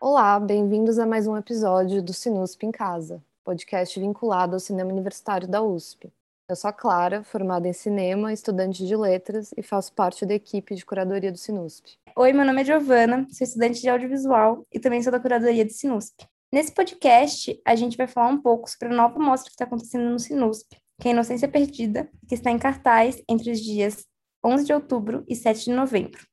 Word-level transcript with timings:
Olá, 0.00 0.40
bem-vindos 0.40 0.98
a 0.98 1.06
mais 1.06 1.28
um 1.28 1.36
episódio 1.36 2.02
do 2.02 2.12
Sinusp 2.12 2.64
em 2.64 2.72
Casa, 2.72 3.22
podcast 3.44 4.00
vinculado 4.00 4.54
ao 4.54 4.60
cinema 4.60 4.90
universitário 4.90 5.46
da 5.46 5.62
USP. 5.62 6.12
Eu 6.48 6.56
sou 6.56 6.68
a 6.68 6.72
Clara, 6.72 7.22
formada 7.22 7.68
em 7.68 7.72
cinema, 7.72 8.32
estudante 8.32 8.84
de 8.84 8.96
letras 8.96 9.54
e 9.56 9.62
faço 9.62 9.92
parte 9.92 10.26
da 10.26 10.34
equipe 10.34 10.74
de 10.74 10.84
curadoria 10.84 11.30
do 11.30 11.38
Sinusp. 11.38 11.86
Oi, 12.16 12.32
meu 12.32 12.44
nome 12.44 12.62
é 12.62 12.64
Giovana, 12.64 13.28
sou 13.30 13.44
estudante 13.44 13.80
de 13.80 13.88
audiovisual 13.88 14.66
e 14.72 14.80
também 14.80 15.00
sou 15.00 15.12
da 15.12 15.20
curadoria 15.20 15.64
do 15.64 15.72
Sinusp. 15.72 16.28
Nesse 16.52 16.74
podcast, 16.74 17.60
a 17.64 17.76
gente 17.76 17.96
vai 17.96 18.08
falar 18.08 18.28
um 18.28 18.42
pouco 18.42 18.68
sobre 18.68 18.88
a 18.88 18.96
nova 18.96 19.20
mostra 19.20 19.48
que 19.48 19.54
está 19.54 19.64
acontecendo 19.64 20.10
no 20.10 20.18
Sinusp, 20.18 20.66
que 21.00 21.06
é 21.06 21.12
Inocência 21.12 21.46
Perdida, 21.46 22.10
que 22.28 22.34
está 22.34 22.50
em 22.50 22.58
cartaz 22.58 23.22
entre 23.28 23.52
os 23.52 23.60
dias 23.60 24.04
11 24.44 24.64
de 24.64 24.72
outubro 24.72 25.24
e 25.28 25.36
7 25.36 25.66
de 25.66 25.70
novembro. 25.70 26.26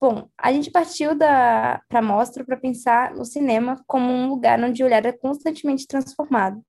Bom, 0.00 0.28
a 0.38 0.52
gente 0.52 0.70
partiu 0.70 1.16
da 1.16 1.82
para 1.88 1.98
a 1.98 2.02
mostra 2.02 2.44
para 2.44 2.56
pensar 2.56 3.16
no 3.16 3.24
cinema 3.24 3.82
como 3.84 4.12
um 4.12 4.28
lugar 4.28 4.62
onde 4.62 4.80
o 4.80 4.86
olhar 4.86 5.04
é 5.06 5.12
constantemente 5.12 5.88
transformado, 5.88 6.62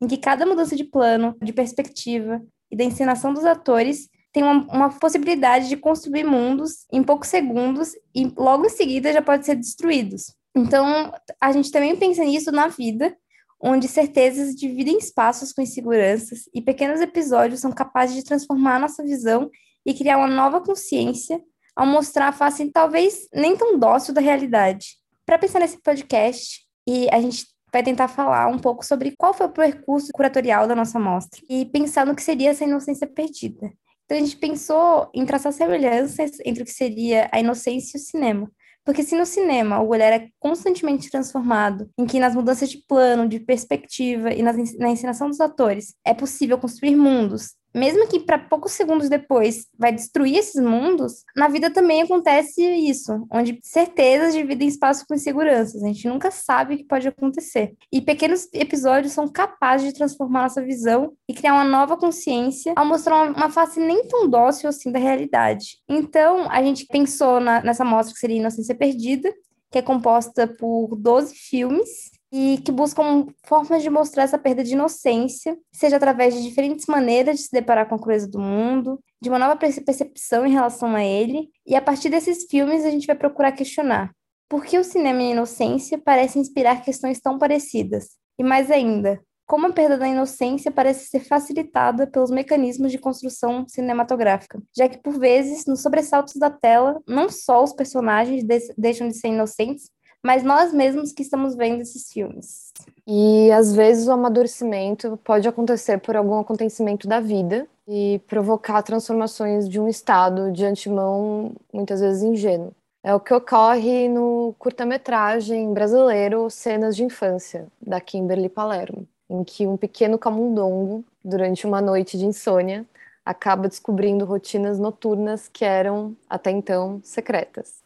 em 0.00 0.06
que 0.06 0.16
cada 0.16 0.46
mudança 0.46 0.76
de 0.76 0.84
plano, 0.84 1.36
de 1.42 1.52
perspectiva 1.52 2.40
e 2.70 2.76
da 2.76 2.84
encenação 2.84 3.34
dos 3.34 3.44
atores 3.44 4.08
tem 4.32 4.44
uma, 4.44 4.64
uma, 4.72 4.98
possibilidade 5.00 5.68
de 5.68 5.76
construir 5.76 6.24
mundos 6.24 6.86
em 6.92 7.02
poucos 7.02 7.28
segundos 7.28 7.92
e 8.14 8.32
logo 8.36 8.66
em 8.66 8.70
seguida 8.70 9.12
já 9.12 9.20
pode 9.20 9.44
ser 9.44 9.56
destruídos. 9.56 10.32
Então, 10.54 11.12
a 11.40 11.52
gente 11.52 11.70
também 11.70 11.96
pensa 11.96 12.24
nisso 12.24 12.52
na 12.52 12.68
vida, 12.68 13.16
onde 13.60 13.88
certezas 13.88 14.54
dividem 14.54 14.98
espaços 14.98 15.52
com 15.52 15.62
inseguranças 15.62 16.40
e 16.52 16.60
pequenos 16.60 17.00
episódios 17.00 17.60
são 17.60 17.70
capazes 17.70 18.16
de 18.16 18.24
transformar 18.24 18.80
nossa 18.80 19.02
visão 19.02 19.50
e 19.86 19.94
criar 19.94 20.18
uma 20.18 20.28
nova 20.28 20.60
consciência 20.60 21.40
ao 21.74 21.86
mostrar 21.86 22.28
a 22.28 22.32
face 22.32 22.70
talvez 22.70 23.28
nem 23.32 23.56
tão 23.56 23.78
dócil 23.78 24.12
da 24.12 24.20
realidade. 24.20 24.96
Para 25.24 25.38
pensar 25.38 25.60
nesse 25.60 25.80
podcast, 25.80 26.60
e 26.86 27.08
a 27.10 27.20
gente 27.20 27.46
vai 27.72 27.82
tentar 27.82 28.08
falar 28.08 28.48
um 28.48 28.58
pouco 28.58 28.84
sobre 28.84 29.14
qual 29.16 29.32
foi 29.32 29.46
o 29.46 29.52
percurso 29.52 30.08
curatorial 30.12 30.66
da 30.66 30.74
nossa 30.74 30.98
mostra 30.98 31.40
e 31.48 31.64
pensar 31.66 32.04
no 32.04 32.14
que 32.14 32.22
seria 32.22 32.50
essa 32.50 32.64
inocência 32.64 33.06
perdida. 33.06 33.72
Então 34.04 34.18
a 34.18 34.20
gente 34.20 34.36
pensou 34.36 35.08
em 35.14 35.24
traçar 35.24 35.52
semelhanças 35.52 36.32
entre 36.44 36.62
o 36.62 36.66
que 36.66 36.72
seria 36.72 37.30
a 37.32 37.40
inocência 37.40 37.96
e 37.96 38.00
o 38.00 38.04
cinema. 38.04 38.50
Porque 38.84 39.02
se 39.02 39.16
no 39.16 39.24
cinema 39.24 39.80
o 39.80 39.88
olhar 39.88 40.12
é 40.12 40.28
constantemente 40.40 41.10
transformado, 41.10 41.88
em 41.96 42.04
que 42.04 42.18
nas 42.18 42.34
mudanças 42.34 42.70
de 42.70 42.78
plano, 42.86 43.28
de 43.28 43.38
perspectiva 43.38 44.32
e 44.32 44.42
nas, 44.42 44.56
na 44.76 44.90
ensinação 44.90 45.28
dos 45.28 45.40
atores 45.40 45.94
é 46.04 46.12
possível 46.12 46.58
construir 46.58 46.96
mundos 46.96 47.54
mesmo 47.74 48.06
que 48.06 48.20
para 48.20 48.38
poucos 48.38 48.72
segundos 48.72 49.08
depois 49.08 49.66
vai 49.78 49.92
destruir 49.92 50.36
esses 50.36 50.62
mundos, 50.62 51.24
na 51.36 51.48
vida 51.48 51.70
também 51.70 52.02
acontece 52.02 52.62
isso, 52.62 53.26
onde 53.30 53.58
certezas 53.62 54.34
dividem 54.34 54.68
espaço 54.68 55.06
com 55.06 55.14
inseguranças. 55.14 55.82
A 55.82 55.86
gente 55.86 56.08
nunca 56.08 56.30
sabe 56.30 56.74
o 56.74 56.78
que 56.78 56.84
pode 56.84 57.08
acontecer. 57.08 57.74
E 57.90 58.00
pequenos 58.00 58.48
episódios 58.52 59.12
são 59.12 59.28
capazes 59.28 59.88
de 59.88 59.94
transformar 59.94 60.42
nossa 60.42 60.62
visão 60.62 61.12
e 61.28 61.34
criar 61.34 61.54
uma 61.54 61.64
nova 61.64 61.96
consciência 61.96 62.72
ao 62.76 62.84
mostrar 62.84 63.30
uma, 63.30 63.50
face 63.50 63.80
nem 63.80 64.06
tão 64.06 64.28
dócil 64.28 64.68
assim 64.68 64.90
da 64.92 64.98
realidade. 64.98 65.78
Então, 65.88 66.50
a 66.50 66.62
gente 66.62 66.86
pensou 66.86 67.40
na, 67.40 67.62
nessa 67.62 67.84
mostra 67.84 68.14
que 68.14 68.20
seria 68.20 68.36
Inocência 68.36 68.74
Perdida, 68.74 69.32
que 69.70 69.78
é 69.78 69.82
composta 69.82 70.46
por 70.46 70.94
12 70.96 71.34
filmes 71.34 72.11
e 72.32 72.58
que 72.64 72.72
buscam 72.72 73.26
formas 73.44 73.82
de 73.82 73.90
mostrar 73.90 74.22
essa 74.22 74.38
perda 74.38 74.64
de 74.64 74.72
inocência, 74.72 75.56
seja 75.70 75.96
através 75.96 76.34
de 76.34 76.42
diferentes 76.42 76.86
maneiras 76.86 77.36
de 77.36 77.42
se 77.42 77.52
deparar 77.52 77.86
com 77.86 77.96
a 77.96 77.98
crueza 77.98 78.26
do 78.26 78.40
mundo, 78.40 78.98
de 79.20 79.28
uma 79.28 79.38
nova 79.38 79.54
percepção 79.54 80.46
em 80.46 80.52
relação 80.52 80.96
a 80.96 81.04
ele, 81.04 81.50
e 81.66 81.76
a 81.76 81.82
partir 81.82 82.08
desses 82.08 82.46
filmes 82.50 82.86
a 82.86 82.90
gente 82.90 83.06
vai 83.06 83.14
procurar 83.14 83.52
questionar 83.52 84.10
por 84.48 84.64
que 84.64 84.78
o 84.78 84.84
cinema 84.84 85.22
e 85.22 85.28
a 85.28 85.30
inocência 85.32 85.98
parecem 85.98 86.40
inspirar 86.40 86.82
questões 86.82 87.20
tão 87.20 87.38
parecidas, 87.38 88.16
e 88.38 88.42
mais 88.42 88.70
ainda, 88.70 89.20
como 89.46 89.66
a 89.66 89.72
perda 89.72 89.98
da 89.98 90.08
inocência 90.08 90.70
parece 90.70 91.08
ser 91.08 91.20
facilitada 91.20 92.06
pelos 92.06 92.30
mecanismos 92.30 92.90
de 92.90 92.98
construção 92.98 93.66
cinematográfica, 93.68 94.62
já 94.74 94.88
que, 94.88 94.96
por 94.96 95.18
vezes, 95.18 95.66
nos 95.66 95.82
sobressaltos 95.82 96.36
da 96.36 96.48
tela, 96.48 96.98
não 97.06 97.28
só 97.28 97.62
os 97.62 97.74
personagens 97.74 98.42
deixam 98.78 99.08
de 99.08 99.18
ser 99.18 99.28
inocentes, 99.28 99.90
mas 100.22 100.42
nós 100.42 100.72
mesmos 100.72 101.12
que 101.12 101.22
estamos 101.22 101.54
vendo 101.54 101.80
esses 101.80 102.12
filmes. 102.12 102.72
E 103.06 103.50
às 103.50 103.74
vezes 103.74 104.06
o 104.06 104.12
amadurecimento 104.12 105.18
pode 105.24 105.48
acontecer 105.48 105.98
por 105.98 106.16
algum 106.16 106.38
acontecimento 106.38 107.08
da 107.08 107.20
vida 107.20 107.66
e 107.88 108.20
provocar 108.28 108.82
transformações 108.82 109.68
de 109.68 109.80
um 109.80 109.88
estado 109.88 110.52
de 110.52 110.64
antemão 110.64 111.52
muitas 111.72 112.00
vezes 112.00 112.22
ingênuo. 112.22 112.72
É 113.04 113.12
o 113.12 113.18
que 113.18 113.34
ocorre 113.34 114.08
no 114.08 114.54
curta-metragem 114.60 115.74
brasileiro 115.74 116.48
Cenas 116.48 116.94
de 116.94 117.02
Infância, 117.02 117.66
da 117.84 118.00
Kimberly 118.00 118.48
Palermo, 118.48 119.08
em 119.28 119.42
que 119.42 119.66
um 119.66 119.76
pequeno 119.76 120.16
camundongo, 120.16 121.04
durante 121.24 121.66
uma 121.66 121.80
noite 121.80 122.16
de 122.16 122.24
insônia, 122.24 122.86
acaba 123.24 123.66
descobrindo 123.66 124.24
rotinas 124.24 124.78
noturnas 124.78 125.48
que 125.48 125.64
eram, 125.64 126.16
até 126.30 126.52
então, 126.52 127.00
secretas. 127.02 127.81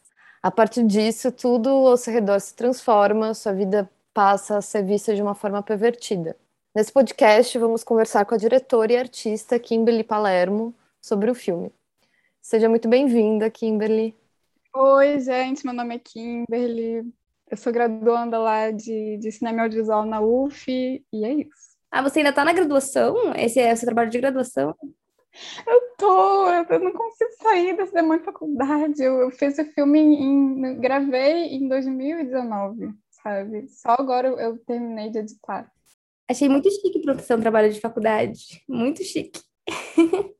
A 0.46 0.50
partir 0.52 0.84
disso, 0.86 1.32
tudo 1.32 1.68
ao 1.68 1.96
seu 1.96 2.12
redor 2.12 2.38
se 2.38 2.54
transforma, 2.54 3.34
sua 3.34 3.52
vida 3.52 3.90
passa 4.14 4.56
a 4.56 4.62
ser 4.62 4.84
vista 4.84 5.12
de 5.12 5.20
uma 5.20 5.34
forma 5.34 5.60
pervertida. 5.60 6.36
Nesse 6.72 6.92
podcast, 6.92 7.58
vamos 7.58 7.82
conversar 7.82 8.24
com 8.24 8.36
a 8.36 8.38
diretora 8.38 8.92
e 8.92 8.96
artista 8.96 9.58
Kimberly 9.58 10.04
Palermo 10.04 10.72
sobre 11.02 11.32
o 11.32 11.34
filme. 11.34 11.72
Seja 12.40 12.68
muito 12.68 12.88
bem-vinda, 12.88 13.50
Kimberly. 13.50 14.14
Oi, 14.72 15.18
gente, 15.18 15.64
meu 15.64 15.74
nome 15.74 15.96
é 15.96 15.98
Kimberly. 15.98 17.12
Eu 17.50 17.56
sou 17.56 17.72
graduanda 17.72 18.38
lá 18.38 18.70
de, 18.70 19.16
de 19.16 19.32
cinema 19.32 19.62
audiovisual 19.62 20.06
na 20.06 20.20
UF 20.20 20.70
e 20.70 21.24
é 21.24 21.32
isso. 21.32 21.76
Ah, 21.90 22.02
você 22.02 22.20
ainda 22.20 22.30
está 22.30 22.44
na 22.44 22.52
graduação? 22.52 23.34
Esse 23.34 23.58
é 23.58 23.72
o 23.72 23.76
seu 23.76 23.86
trabalho 23.86 24.10
de 24.10 24.20
graduação? 24.20 24.76
Eu 25.66 25.80
tô, 25.96 26.48
eu 26.48 26.80
não 26.80 26.92
consigo 26.92 27.30
sair 27.42 27.76
dessa 27.76 27.92
demônio 27.92 28.24
faculdade. 28.24 29.02
Eu, 29.02 29.20
eu 29.20 29.30
fiz 29.30 29.58
esse 29.58 29.72
filme 29.72 29.98
em, 29.98 30.80
gravei 30.80 31.56
em 31.56 31.68
2019, 31.68 32.92
sabe? 33.10 33.68
Só 33.68 33.96
agora 33.98 34.28
eu, 34.28 34.38
eu 34.38 34.58
terminei 34.58 35.10
de 35.10 35.18
editar. 35.18 35.70
Achei 36.28 36.48
muito 36.48 36.70
chique 36.70 37.00
para 37.02 37.18
ser 37.18 37.36
um 37.36 37.40
trabalho 37.40 37.72
de 37.72 37.80
faculdade, 37.80 38.62
muito 38.68 39.04
chique. 39.04 39.40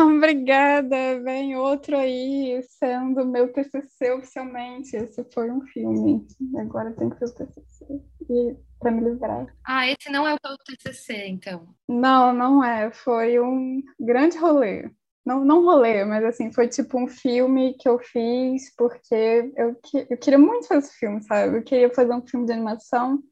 Obrigada, 0.00 1.20
vem 1.22 1.56
outro 1.56 1.96
aí 1.96 2.60
sendo 2.62 3.24
meu 3.26 3.52
TCC 3.52 4.12
oficialmente. 4.12 4.96
Esse 4.96 5.24
foi 5.32 5.50
um 5.50 5.60
filme, 5.62 6.26
agora 6.58 6.92
tem 6.92 7.10
que 7.10 7.18
ser 7.18 7.26
o 7.26 7.34
TCC. 7.34 7.86
E 8.28 8.56
para 8.78 8.90
me 8.90 9.02
livrar. 9.02 9.46
Ah, 9.64 9.88
esse 9.88 10.10
não 10.10 10.26
é 10.26 10.34
o 10.34 10.38
TCC, 10.38 11.26
então? 11.28 11.68
Não, 11.88 12.32
não 12.32 12.64
é. 12.64 12.90
Foi 12.90 13.38
um 13.40 13.82
grande 13.98 14.38
rolê. 14.38 14.90
Não, 15.24 15.44
não 15.44 15.62
rolê, 15.62 16.04
mas 16.04 16.24
assim, 16.24 16.50
foi 16.50 16.68
tipo 16.68 16.98
um 16.98 17.06
filme 17.06 17.74
que 17.74 17.86
eu 17.86 17.98
fiz 17.98 18.74
porque 18.74 19.52
eu, 19.56 19.74
que, 19.74 20.06
eu 20.08 20.16
queria 20.16 20.38
muito 20.38 20.66
fazer 20.66 20.86
esse 20.86 20.98
filme, 20.98 21.22
sabe? 21.22 21.58
Eu 21.58 21.62
queria 21.62 21.92
fazer 21.92 22.14
um 22.14 22.26
filme 22.26 22.46
de 22.46 22.52
animação. 22.52 23.22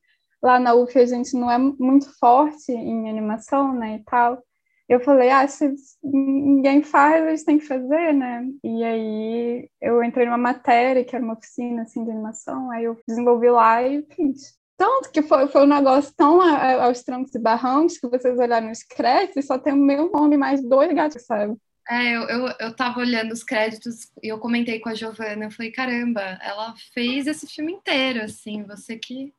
Lá 0.43 0.61
na 0.61 0.75
UF 0.75 0.99
a 0.99 1.07
gente 1.07 1.35
não 1.35 1.51
é 1.51 1.57
muito 1.57 2.13
forte 2.19 2.71
em 2.71 3.09
animação, 3.09 3.73
né, 3.73 3.97
e 3.97 4.05
tal. 4.05 4.43
Eu 4.89 5.01
falei, 5.01 5.31
ah, 5.31 5.49
se 5.49 5.75
ninguém 6.05 6.83
faz, 6.83 7.27
eles 7.27 7.45
têm 7.45 7.59
que 7.59 7.67
fazer, 7.67 8.13
né? 8.13 8.47
E 8.63 8.85
aí 8.85 9.71
eu 9.81 10.03
entrei 10.05 10.27
numa 10.27 10.37
matéria 10.39 11.05
que 11.05 11.17
era 11.17 11.25
uma 11.25 11.35
oficina 11.35 11.83
assim 11.83 12.05
de 12.05 12.11
animação, 12.11 12.71
aí 12.71 12.85
eu 12.85 12.97
desenvolvi 13.09 13.51
lá 13.51 13.83
e 13.83 14.03
fiz. 14.15 14.55
Tanto 14.77 15.11
que 15.11 15.23
foi, 15.23 15.49
foi 15.49 15.63
um 15.63 15.69
negócio 15.69 16.13
tão 16.15 16.41
aos 16.83 17.03
trancos 17.03 17.35
e 17.35 17.39
barrancos 17.39 17.99
que 17.99 18.09
vocês 18.09 18.39
olharam 18.39 18.69
nos 18.69 18.83
créditos 18.83 19.45
e 19.45 19.47
só 19.47 19.59
tem 19.59 19.73
o 19.73 19.77
meu 19.77 20.11
nome 20.11 20.37
mais 20.37 20.63
dois 20.63 20.93
gatos, 20.95 21.25
sabe? 21.25 21.57
É, 21.89 22.17
eu, 22.17 22.23
eu, 22.23 22.55
eu 22.59 22.75
tava 22.75 23.01
olhando 23.01 23.33
os 23.33 23.45
créditos 23.45 24.11
e 24.23 24.29
eu 24.29 24.39
comentei 24.39 24.81
com 24.81 24.89
a 24.89 24.95
Giovana, 24.95 25.45
eu 25.45 25.51
falei, 25.51 25.71
caramba, 25.71 26.21
ela 26.43 26.75
fez 26.93 27.27
esse 27.29 27.47
filme 27.47 27.73
inteiro, 27.73 28.23
assim, 28.23 28.65
você 28.65 28.99
que, 28.99 29.33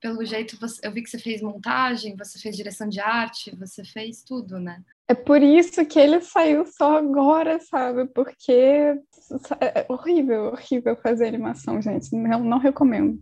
pelo 0.00 0.24
jeito, 0.24 0.58
você, 0.58 0.80
eu 0.82 0.90
vi 0.90 1.02
que 1.02 1.10
você 1.10 1.18
fez 1.18 1.42
montagem, 1.42 2.16
você 2.16 2.38
fez 2.38 2.56
direção 2.56 2.88
de 2.88 2.98
arte, 2.98 3.54
você 3.56 3.84
fez 3.84 4.22
tudo, 4.22 4.58
né? 4.58 4.82
É 5.06 5.14
por 5.14 5.42
isso 5.42 5.84
que 5.84 5.98
ele 5.98 6.20
saiu 6.22 6.66
só 6.66 6.96
agora, 6.96 7.60
sabe? 7.60 8.06
Porque 8.06 8.52
é 9.60 9.86
horrível, 9.88 10.46
horrível 10.46 10.96
fazer 10.96 11.28
animação, 11.28 11.80
gente. 11.80 12.12
Não, 12.16 12.42
não 12.42 12.58
recomendo. 12.58 13.20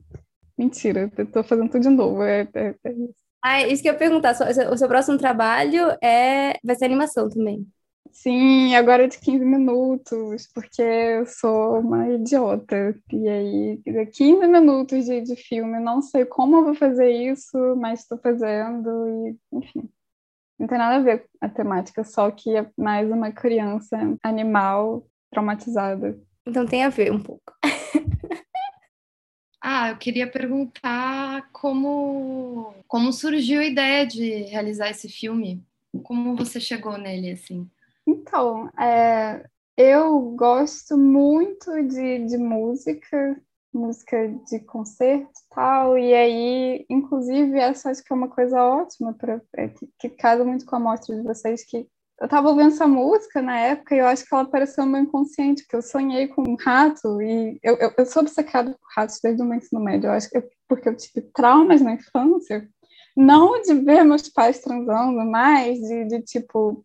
Mentira, 0.57 1.11
eu 1.17 1.27
tô 1.27 1.43
fazendo 1.43 1.71
tudo 1.71 1.83
de 1.83 1.89
novo. 1.89 2.23
É, 2.23 2.49
é, 2.55 2.75
é 2.85 2.93
isso. 2.93 3.25
Ah, 3.43 3.63
isso 3.67 3.83
que 3.83 3.89
eu 3.89 3.93
ia 3.93 3.99
perguntar. 3.99 4.35
O 4.73 4.77
seu 4.77 4.89
próximo 4.89 5.19
trabalho 5.19 5.91
é... 6.03 6.59
vai 6.65 6.75
ser 6.77 6.87
animação 6.87 7.29
também. 7.29 7.67
Sim, 8.11 8.75
agora 8.77 9.05
é 9.05 9.09
de 9.09 9.19
15 9.19 9.45
minutos, 9.45 10.49
porque 10.55 10.81
eu 10.81 11.27
sou 11.27 11.81
uma 11.81 12.09
idiota. 12.11 12.97
E 13.13 13.29
aí, 13.29 13.83
15 14.13 14.47
minutos 14.47 15.05
de, 15.05 15.21
de 15.21 15.37
filme, 15.37 15.81
não 15.81 16.01
sei 16.01 16.25
como 16.25 16.59
eu 16.59 16.65
vou 16.65 16.75
fazer 16.75 17.11
isso, 17.11 17.59
mas 17.77 18.01
estou 18.01 18.17
fazendo, 18.19 18.89
e 19.27 19.37
enfim. 19.53 19.91
Não 20.59 20.69
tem 20.69 20.79
nada 20.79 20.97
a 20.97 21.01
ver 21.01 21.19
com 21.19 21.47
a 21.47 21.49
temática, 21.49 22.05
só 22.05 22.31
que 22.31 22.57
é 22.57 22.71
mais 22.79 23.11
uma 23.11 23.33
criança 23.33 23.99
animal 24.23 25.05
traumatizada. 25.31 26.17
Então 26.47 26.65
tem 26.65 26.85
a 26.85 26.89
ver 26.91 27.13
um 27.13 27.21
pouco. 27.21 27.53
Ah, 29.67 29.89
eu 29.89 29.97
queria 29.97 30.31
perguntar 30.31 31.49
como, 31.51 32.75
como 32.87 33.11
surgiu 33.15 33.63
a 33.63 33.65
ideia 33.65 34.07
de 34.07 34.43
realizar 34.43 34.91
esse 34.91 35.09
filme? 35.09 35.65
Como 36.03 36.37
você 36.37 36.61
chegou 36.61 36.99
nele, 36.99 37.31
assim? 37.31 37.67
Então, 38.07 38.69
é, 38.79 39.49
eu 39.75 40.21
gosto 40.37 40.99
muito 40.99 41.71
de, 41.89 42.27
de 42.27 42.37
música, 42.37 43.41
música 43.73 44.29
de 44.51 44.61
concerto 44.61 45.31
e 45.31 45.55
tal, 45.55 45.97
e 45.97 46.13
aí, 46.13 46.85
inclusive, 46.91 47.59
essa 47.59 47.91
acho 47.91 48.05
que 48.05 48.13
é 48.13 48.17
uma 48.17 48.29
coisa 48.29 48.63
ótima, 48.63 49.15
pra, 49.15 49.41
é, 49.55 49.69
que, 49.69 49.89
que 49.99 50.11
casa 50.11 50.45
muito 50.45 50.67
com 50.67 50.77
a 50.77 50.81
mostra 50.81 51.17
de 51.17 51.23
vocês, 51.23 51.65
que 51.65 51.89
eu 52.21 52.29
tava 52.29 52.49
ouvindo 52.49 52.69
essa 52.69 52.87
música 52.87 53.43
na 53.43 53.59
época 53.59 53.95
e 53.95 53.99
eu 53.99 54.07
acho 54.07 54.25
que 54.25 54.35
ela 54.35 54.45
apareceu 54.45 54.85
no 54.85 54.93
meu 54.93 55.03
inconsciente, 55.03 55.63
porque 55.63 55.77
eu 55.77 55.83
sonhei 55.83 56.29
com 56.29 56.43
um 56.43 56.57
rato 56.57 57.21
e 57.21 57.59
eu, 57.63 57.77
eu, 57.77 57.93
eu 57.99 58.07
sou 58.07 58.23
obcecada 58.23 58.71
por 58.71 58.89
ratos 58.97 59.19
desde 59.23 59.43
o 59.43 59.45
meu 59.45 59.59
ensino 59.59 59.83
médio, 59.83 60.09
eu 60.09 60.13
acho 60.13 60.31
que 60.31 60.39
eu, 60.39 60.49
porque 60.69 60.89
eu 60.89 60.97
tive 60.97 61.23
traumas 61.33 61.81
na 61.81 61.93
infância, 61.95 62.69
não 63.17 63.61
de 63.63 63.75
ver 63.75 64.05
meus 64.05 64.29
pais 64.29 64.61
transando, 64.61 65.25
mas 65.25 65.79
de, 65.81 66.05
de 66.07 66.23
tipo, 66.23 66.85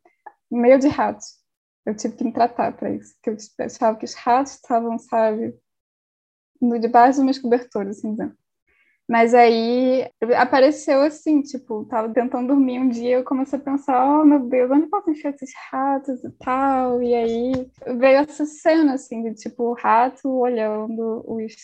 meio 0.52 0.80
de 0.80 0.88
ratos. 0.88 1.40
Eu 1.86 1.96
tive 1.96 2.16
que 2.18 2.24
me 2.24 2.34
tratar 2.34 2.76
para 2.76 2.92
isso, 2.92 3.16
porque 3.16 3.30
eu 3.32 3.66
achava 3.66 3.98
que 3.98 4.06
os 4.06 4.14
ratos 4.14 4.54
estavam, 4.54 4.98
sabe, 5.00 5.56
no 6.62 6.80
debaixo 6.80 7.18
dos 7.18 7.26
meus 7.26 7.40
cobertores, 7.40 7.98
assim 7.98 8.12
dizendo. 8.12 8.36
Mas 9.10 9.34
aí 9.34 10.08
apareceu 10.38 11.02
assim, 11.02 11.42
tipo, 11.42 11.84
tava 11.86 12.14
tentando 12.14 12.50
dormir 12.50 12.80
um 12.80 12.90
dia, 12.90 13.18
eu 13.18 13.24
comecei 13.24 13.58
a 13.58 13.62
pensar, 13.62 14.22
oh 14.22 14.24
meu 14.24 14.42
Deus, 14.42 14.70
onde 14.70 14.86
posso 14.86 15.10
enfiar 15.10 15.34
esses 15.34 15.50
ratos 15.72 16.24
e 16.24 16.30
tal? 16.38 17.02
E 17.02 17.16
aí 17.16 17.52
veio 17.98 18.20
essa 18.20 18.46
cena, 18.46 18.94
assim, 18.94 19.24
de 19.24 19.34
tipo, 19.34 19.64
o 19.64 19.74
rato 19.74 20.30
olhando 20.30 21.24
os 21.26 21.56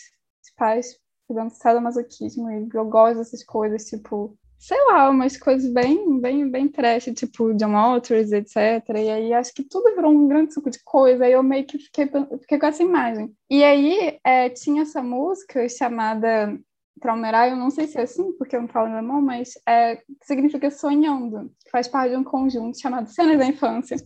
pais 0.58 0.98
fazendo 1.28 1.52
sadomasoquismo, 1.52 2.50
e 2.50 2.68
eu 2.74 2.86
gosto 2.86 3.20
dessas 3.20 3.44
coisas, 3.44 3.86
tipo, 3.86 4.36
sei 4.58 4.84
lá, 4.86 5.12
umas 5.12 5.38
coisas 5.38 5.72
bem, 5.72 6.20
bem, 6.20 6.50
bem 6.50 6.68
trash, 6.68 7.06
tipo 7.16 7.54
John 7.54 7.74
Waters, 7.74 8.32
etc. 8.32 8.58
E 8.90 9.10
aí 9.12 9.34
acho 9.34 9.54
que 9.54 9.64
tudo 9.64 9.96
virou 9.96 10.12
um 10.12 10.28
grande 10.28 10.52
suco 10.52 10.72
de 10.72 10.84
coisa, 10.84 11.26
aí 11.26 11.34
eu 11.34 11.44
meio 11.44 11.66
que 11.66 11.78
fiquei, 11.78 12.10
fiquei 12.42 12.58
com 12.58 12.66
essa 12.66 12.82
imagem. 12.82 13.32
E 13.52 13.64
aí 13.64 14.18
é, 14.24 14.50
tinha 14.50 14.82
essa 14.82 15.04
música 15.04 15.70
chamada 15.70 16.60
Traumerai, 17.02 17.52
eu 17.52 17.58
não 17.58 17.70
sei 17.70 17.88
se 17.88 17.98
é 17.98 18.04
assim, 18.04 18.32
porque 18.38 18.56
eu 18.56 18.62
não 18.62 18.68
falo 18.70 18.92
alemão, 18.92 19.22
mas 19.22 19.54
é, 19.68 20.02
significa 20.24 20.72
sonhando, 20.72 21.52
faz 21.70 21.88
parte 21.88 22.12
de 22.12 22.18
um 22.18 22.24
conjunto 22.24 22.80
chamado 22.80 23.10
Cenas 23.10 23.38
da 23.38 23.46
Infância, 23.46 23.98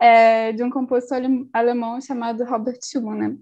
é, 0.00 0.52
de 0.52 0.62
um 0.62 0.70
compositor 0.70 1.20
alemão 1.52 2.00
chamado 2.00 2.44
Robert 2.44 2.78
Schumann. 2.82 3.18
Né? 3.18 3.36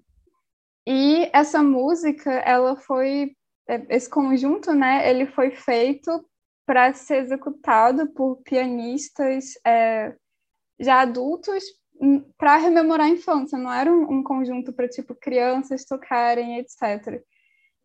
E 0.86 1.30
essa 1.32 1.62
música, 1.62 2.30
ela 2.30 2.76
foi, 2.76 3.36
é, 3.68 3.86
esse 3.90 4.10
conjunto, 4.10 4.72
né, 4.72 5.08
ele 5.08 5.26
foi 5.26 5.52
feito 5.52 6.10
para 6.66 6.92
ser 6.92 7.22
executado 7.22 8.12
por 8.12 8.42
pianistas 8.42 9.54
é, 9.66 10.14
já 10.78 11.00
adultos 11.00 11.62
hum, 12.00 12.24
para 12.36 12.56
rememorar 12.56 13.06
a 13.06 13.10
infância, 13.10 13.58
não 13.58 13.72
era 13.72 13.92
um, 13.92 14.18
um 14.18 14.22
conjunto 14.22 14.72
para 14.72 14.88
tipo 14.88 15.14
crianças 15.14 15.84
tocarem, 15.84 16.58
etc. 16.58 17.22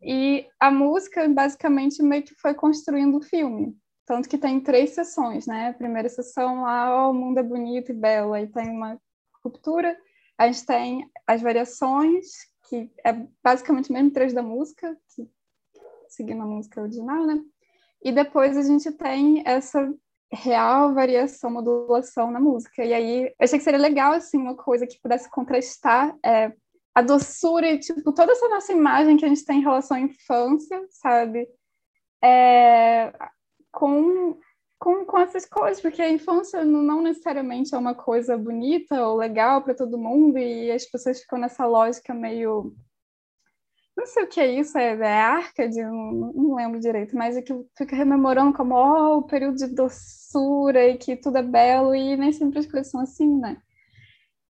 E 0.02 0.46
a 0.60 0.70
música, 0.70 1.28
basicamente, 1.28 2.02
meio 2.02 2.22
que 2.22 2.34
foi 2.34 2.54
construindo 2.54 3.16
o 3.16 3.22
filme. 3.22 3.76
Tanto 4.06 4.28
que 4.28 4.38
tem 4.38 4.60
três 4.60 4.90
sessões, 4.90 5.46
né? 5.46 5.68
A 5.68 5.74
primeira 5.74 6.08
sessão 6.08 6.62
lá, 6.62 7.08
oh, 7.08 7.10
o 7.10 7.14
mundo 7.14 7.38
é 7.38 7.42
bonito 7.42 7.90
e 7.90 7.94
belo. 7.94 8.34
Aí 8.34 8.46
tem 8.46 8.70
uma 8.70 9.00
ruptura. 9.44 9.96
A 10.38 10.46
gente 10.46 10.64
tem 10.64 11.10
as 11.26 11.42
variações, 11.42 12.26
que 12.68 12.90
é 13.04 13.12
basicamente 13.42 13.90
o 13.90 13.92
mesmo 13.92 14.10
trecho 14.10 14.34
da 14.34 14.42
música, 14.42 14.96
que, 15.14 15.28
seguindo 16.08 16.42
a 16.42 16.46
música 16.46 16.80
original, 16.80 17.26
né? 17.26 17.42
E 18.04 18.12
depois 18.12 18.56
a 18.56 18.62
gente 18.62 18.92
tem 18.92 19.42
essa 19.44 19.92
real 20.32 20.94
variação, 20.94 21.50
modulação 21.50 22.30
na 22.30 22.38
música. 22.38 22.84
E 22.84 22.92
aí, 22.92 23.24
eu 23.24 23.34
achei 23.40 23.58
que 23.58 23.64
seria 23.64 23.80
legal, 23.80 24.12
assim, 24.12 24.38
uma 24.38 24.54
coisa 24.54 24.86
que 24.86 25.00
pudesse 25.00 25.30
contrastar 25.30 26.16
é, 26.24 26.52
a 26.96 27.02
doçura 27.02 27.68
e, 27.68 27.78
tipo, 27.78 28.10
toda 28.10 28.32
essa 28.32 28.48
nossa 28.48 28.72
imagem 28.72 29.18
que 29.18 29.24
a 29.26 29.28
gente 29.28 29.44
tem 29.44 29.58
em 29.58 29.62
relação 29.62 29.98
à 29.98 30.00
infância, 30.00 30.82
sabe? 30.88 31.46
É, 32.24 33.12
com, 33.70 34.38
com, 34.78 35.04
com 35.04 35.18
essas 35.18 35.44
coisas, 35.44 35.78
porque 35.78 36.00
a 36.00 36.10
infância 36.10 36.64
não 36.64 37.02
necessariamente 37.02 37.74
é 37.74 37.78
uma 37.78 37.94
coisa 37.94 38.38
bonita 38.38 39.06
ou 39.06 39.18
legal 39.18 39.62
para 39.62 39.74
todo 39.74 39.98
mundo 39.98 40.38
e 40.38 40.70
as 40.72 40.86
pessoas 40.86 41.20
ficam 41.20 41.38
nessa 41.38 41.66
lógica 41.66 42.14
meio 42.14 42.74
não 43.94 44.06
sei 44.06 44.24
o 44.24 44.28
que 44.28 44.40
é 44.40 44.46
isso, 44.46 44.76
é, 44.78 44.94
é 44.94 45.20
Arcade, 45.20 45.82
não, 45.82 46.32
não 46.34 46.54
lembro 46.54 46.80
direito, 46.80 47.14
mas 47.14 47.36
é 47.36 47.42
que 47.42 47.52
fica 47.76 47.94
rememorando 47.94 48.56
como 48.56 48.74
oh, 48.74 49.18
o 49.18 49.22
período 49.22 49.56
de 49.56 49.66
doçura 49.66 50.86
e 50.86 50.96
que 50.96 51.16
tudo 51.16 51.38
é 51.38 51.42
belo, 51.42 51.94
e 51.94 52.16
nem 52.16 52.32
sempre 52.32 52.58
as 52.58 52.66
coisas 52.66 52.90
são 52.90 53.00
assim, 53.00 53.38
né? 53.38 53.58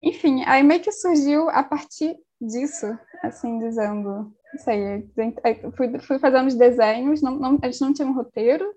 Enfim, 0.03 0.43
aí 0.45 0.63
meio 0.63 0.81
que 0.81 0.91
surgiu 0.91 1.49
a 1.49 1.63
partir 1.63 2.15
disso, 2.41 2.97
assim, 3.23 3.59
dizendo, 3.59 4.33
não 4.53 4.59
sei, 4.59 5.09
fui, 5.75 5.99
fui 5.99 6.19
fazendo 6.19 6.47
os 6.47 6.55
desenhos, 6.55 7.21
não, 7.21 7.35
não, 7.38 7.59
a 7.61 7.67
gente 7.67 7.81
não 7.81 7.93
tinha 7.93 8.07
um 8.07 8.13
roteiro, 8.13 8.73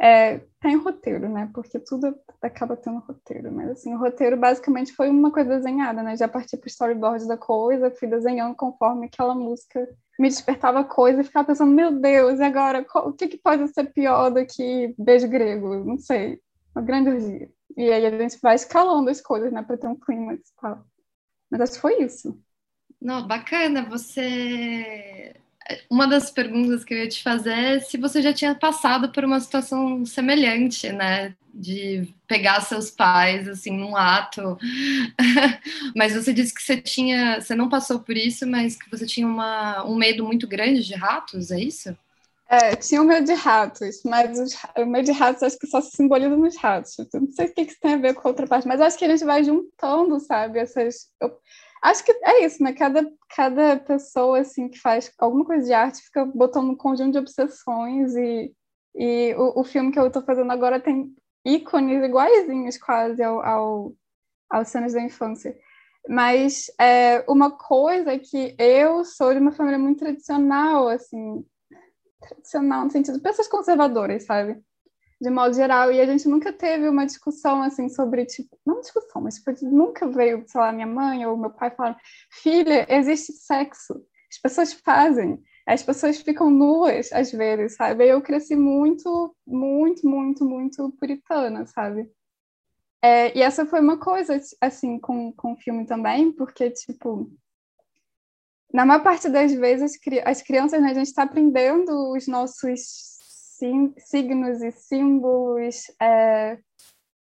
é, 0.00 0.40
tem 0.60 0.76
roteiro, 0.76 1.28
né? 1.28 1.50
Porque 1.54 1.78
tudo 1.78 2.14
acaba 2.42 2.76
tendo 2.76 2.98
roteiro, 2.98 3.50
mas 3.50 3.70
assim, 3.70 3.94
o 3.94 3.98
roteiro 3.98 4.36
basicamente 4.36 4.92
foi 4.92 5.08
uma 5.08 5.30
coisa 5.32 5.56
desenhada, 5.56 6.02
né? 6.02 6.16
Já 6.16 6.28
parti 6.28 6.56
pro 6.56 6.68
storyboard 6.68 7.26
da 7.26 7.36
coisa, 7.38 7.90
fui 7.90 8.08
desenhando 8.08 8.54
conforme 8.54 9.06
aquela 9.06 9.34
música 9.34 9.88
me 10.18 10.28
despertava 10.28 10.84
coisa 10.84 11.20
e 11.20 11.24
ficava 11.24 11.46
pensando, 11.48 11.72
meu 11.72 11.92
Deus, 11.92 12.40
e 12.40 12.42
agora 12.42 12.84
o 13.04 13.12
que, 13.12 13.28
que 13.28 13.38
pode 13.38 13.68
ser 13.68 13.92
pior 13.92 14.30
do 14.30 14.44
que 14.46 14.94
beijo 14.98 15.28
grego? 15.28 15.76
Não 15.84 15.98
sei, 15.98 16.40
uma 16.74 16.82
grande 16.82 17.10
orgia. 17.10 17.50
E 17.76 17.92
aí 17.92 18.06
a 18.06 18.10
gente 18.18 18.38
vai 18.40 18.54
escalando 18.54 19.10
as 19.10 19.20
coisas, 19.20 19.52
né, 19.52 19.62
para 19.62 19.76
ter 19.76 19.86
um 19.86 19.96
clima 19.96 20.34
e 20.34 20.40
tal. 20.60 20.84
Mas 21.50 21.60
acho 21.60 21.72
que 21.74 21.80
foi 21.80 22.02
isso. 22.02 22.38
Não, 23.06 23.24
bacana. 23.24 23.84
Você. 23.88 25.32
Uma 25.88 26.08
das 26.08 26.28
perguntas 26.28 26.84
que 26.84 26.92
eu 26.92 26.98
ia 26.98 27.08
te 27.08 27.22
fazer 27.22 27.52
é 27.52 27.80
se 27.80 27.96
você 27.96 28.20
já 28.20 28.32
tinha 28.32 28.52
passado 28.52 29.10
por 29.12 29.24
uma 29.24 29.38
situação 29.38 30.04
semelhante, 30.04 30.90
né? 30.90 31.36
De 31.54 32.12
pegar 32.26 32.60
seus 32.62 32.90
pais, 32.90 33.46
assim, 33.48 33.70
num 33.70 33.96
ato. 33.96 34.58
mas 35.94 36.14
você 36.14 36.32
disse 36.32 36.52
que 36.52 36.60
você 36.60 36.76
tinha. 36.78 37.40
Você 37.40 37.54
não 37.54 37.68
passou 37.68 38.00
por 38.00 38.16
isso, 38.16 38.44
mas 38.44 38.74
que 38.74 38.90
você 38.90 39.06
tinha 39.06 39.26
uma, 39.26 39.84
um 39.84 39.94
medo 39.94 40.24
muito 40.24 40.48
grande 40.48 40.82
de 40.84 40.94
ratos, 40.96 41.52
é 41.52 41.60
isso? 41.60 41.96
É, 42.48 42.74
tinha 42.74 43.00
o 43.02 43.04
medo 43.04 43.24
de 43.24 43.34
ratos, 43.34 44.02
mas 44.04 44.38
os, 44.38 44.52
o 44.76 44.84
medo 44.86 45.06
de 45.06 45.12
ratos 45.12 45.44
acho 45.44 45.58
que 45.58 45.66
só 45.68 45.80
se 45.80 45.92
simboliza 45.96 46.36
nos 46.36 46.56
ratos. 46.56 46.98
Eu 46.98 47.20
não 47.20 47.30
sei 47.30 47.46
o 47.46 47.54
que 47.54 47.60
isso 47.62 47.76
tem 47.80 47.94
a 47.94 47.98
ver 47.98 48.14
com 48.14 48.26
a 48.26 48.30
outra 48.32 48.48
parte, 48.48 48.66
mas 48.66 48.80
acho 48.80 48.98
que 48.98 49.04
a 49.04 49.08
gente 49.08 49.24
vai 49.24 49.44
juntando, 49.44 50.18
sabe, 50.18 50.58
essas. 50.58 51.08
Eu, 51.20 51.38
Acho 51.86 52.04
que 52.04 52.10
é 52.24 52.44
isso, 52.44 52.60
né? 52.64 52.72
Cada, 52.72 53.08
cada 53.28 53.76
pessoa 53.78 54.40
assim 54.40 54.68
que 54.68 54.76
faz 54.76 55.12
alguma 55.16 55.44
coisa 55.44 55.64
de 55.64 55.72
arte 55.72 56.02
fica 56.02 56.24
botando 56.24 56.70
um 56.70 56.76
conjunto 56.76 57.12
de 57.12 57.18
obsessões 57.18 58.16
e, 58.16 58.52
e 58.96 59.32
o, 59.36 59.60
o 59.60 59.64
filme 59.64 59.92
que 59.92 59.98
eu 59.98 60.08
estou 60.08 60.20
fazendo 60.22 60.50
agora 60.50 60.80
tem 60.80 61.14
ícones 61.44 62.02
iguaizinhos 62.02 62.76
quase 62.76 63.22
ao, 63.22 63.40
ao, 63.40 63.94
aos 64.50 64.66
cenas 64.66 64.94
da 64.94 65.00
infância. 65.00 65.56
Mas 66.08 66.66
é, 66.80 67.24
uma 67.28 67.52
coisa 67.52 68.14
é 68.14 68.18
que 68.18 68.56
eu 68.58 69.04
sou 69.04 69.32
de 69.32 69.38
uma 69.38 69.52
família 69.52 69.78
muito 69.78 70.00
tradicional, 70.00 70.88
assim, 70.88 71.46
tradicional 72.20 72.86
no 72.86 72.90
sentido 72.90 73.20
pessoas 73.20 73.46
conservadoras, 73.46 74.24
sabe? 74.24 74.60
De 75.20 75.30
modo 75.30 75.54
geral, 75.54 75.90
e 75.90 76.00
a 76.00 76.06
gente 76.06 76.28
nunca 76.28 76.52
teve 76.52 76.88
uma 76.88 77.06
discussão 77.06 77.62
assim 77.62 77.88
sobre, 77.88 78.26
tipo, 78.26 78.58
não 78.66 78.80
discussão, 78.80 79.22
mas 79.22 79.36
tipo, 79.36 79.50
nunca 79.64 80.06
veio, 80.08 80.44
sei 80.46 80.60
lá, 80.60 80.72
minha 80.72 80.86
mãe 80.86 81.24
ou 81.26 81.36
meu 81.36 81.50
pai 81.50 81.70
falando, 81.70 81.96
filha, 82.30 82.86
existe 82.88 83.32
sexo, 83.32 83.94
as 84.30 84.38
pessoas 84.38 84.72
fazem, 84.74 85.42
as 85.66 85.82
pessoas 85.82 86.20
ficam 86.20 86.50
nuas 86.50 87.10
às 87.12 87.32
vezes, 87.32 87.76
sabe? 87.76 88.06
Eu 88.06 88.20
cresci 88.20 88.54
muito, 88.54 89.34
muito, 89.46 90.06
muito, 90.06 90.44
muito 90.44 90.92
puritana, 91.00 91.66
sabe? 91.66 92.10
É, 93.02 93.36
e 93.36 93.42
essa 93.42 93.64
foi 93.64 93.80
uma 93.80 93.98
coisa, 93.98 94.38
assim, 94.60 94.98
com, 94.98 95.32
com 95.32 95.52
o 95.52 95.56
filme 95.56 95.86
também, 95.86 96.32
porque, 96.32 96.70
tipo, 96.70 97.30
na 98.72 98.84
maior 98.84 99.02
parte 99.02 99.28
das 99.28 99.52
vezes, 99.54 99.98
as 100.24 100.42
crianças, 100.42 100.82
né, 100.82 100.90
a 100.90 100.94
gente 100.94 101.06
está 101.06 101.22
aprendendo 101.22 102.12
os 102.12 102.26
nossos 102.26 103.15
signos 103.98 104.62
e 104.62 104.70
símbolos 104.72 105.90
é, 106.00 106.58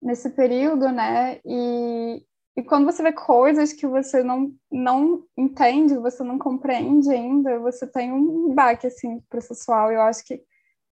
nesse 0.02 0.30
período, 0.30 0.90
né? 0.90 1.40
E, 1.44 2.22
e 2.56 2.62
quando 2.62 2.84
você 2.84 3.02
vê 3.02 3.12
coisas 3.12 3.72
que 3.72 3.86
você 3.86 4.22
não, 4.22 4.52
não 4.70 5.24
entende, 5.36 5.96
você 5.96 6.22
não 6.22 6.38
compreende 6.38 7.10
ainda, 7.10 7.58
você 7.58 7.86
tem 7.86 8.12
um 8.12 8.54
baque, 8.54 8.86
assim, 8.86 9.20
processual. 9.28 9.92
Eu 9.92 10.02
acho 10.02 10.24
que 10.24 10.42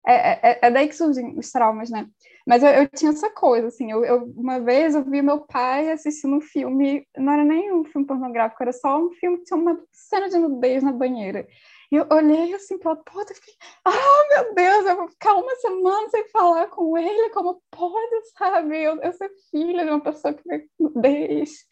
é, 0.07 0.15
é, 0.51 0.59
é, 0.63 0.71
daí 0.71 0.89
que 0.89 0.97
surgem 0.97 1.39
os 1.39 1.51
traumas, 1.51 1.89
né? 1.89 2.09
Mas 2.47 2.63
eu, 2.63 2.71
eu 2.71 2.89
tinha 2.89 3.13
essa 3.13 3.31
coisa, 3.31 3.69
assim, 3.69 3.91
eu, 3.91 4.05
eu, 4.05 4.25
uma 4.37 4.59
vez 4.59 4.95
eu 4.97 5.05
vi 5.05 5.23
meu 5.23 5.41
pai 5.41 5.93
assistindo 5.93 6.37
um 6.37 6.41
filme, 6.41 7.07
não 7.17 7.33
era 7.33 7.45
nem 7.45 7.73
um 7.73 7.85
filme 7.85 8.07
pornográfico, 8.07 8.63
era 8.63 8.73
só 8.73 8.99
um 8.99 9.13
filme 9.13 9.39
que 9.39 9.45
tinha 9.45 9.57
uma 9.57 9.81
cena 9.93 10.29
de 10.29 10.39
nudez 10.39 10.83
na 10.83 10.93
banheira. 10.93 11.47
E 11.93 11.97
eu 11.97 12.07
olhei 12.11 12.55
assim 12.55 12.79
para 12.79 12.97
puta, 12.97 13.35
fiquei, 13.35 13.53
ah, 13.85 13.93
meu 14.31 14.55
Deus, 14.55 14.87
eu 14.87 14.97
vou 14.97 15.09
ficar 15.09 15.35
uma 15.35 15.55
semana 15.57 16.09
sem 16.09 16.27
falar 16.31 16.69
com 16.69 16.97
ele, 16.97 17.29
como 17.35 17.63
pode, 17.71 18.31
sabe? 18.35 18.83
Eu, 18.83 18.99
eu 19.03 19.13
ser 19.13 19.31
filha 19.51 19.85
de 19.85 19.91
uma 19.91 20.01
pessoa 20.01 20.33
que 20.33 20.43
vê 20.49 20.67
nudez, 20.81 21.67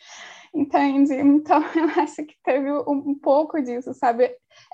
entende? 0.55 1.15
Então, 1.15 1.63
eu 1.75 2.03
acho 2.03 2.23
que 2.27 2.37
teve 2.45 2.71
um, 2.71 3.19
pouco 3.19 3.63
disso, 3.63 3.95
sabe? 3.95 4.25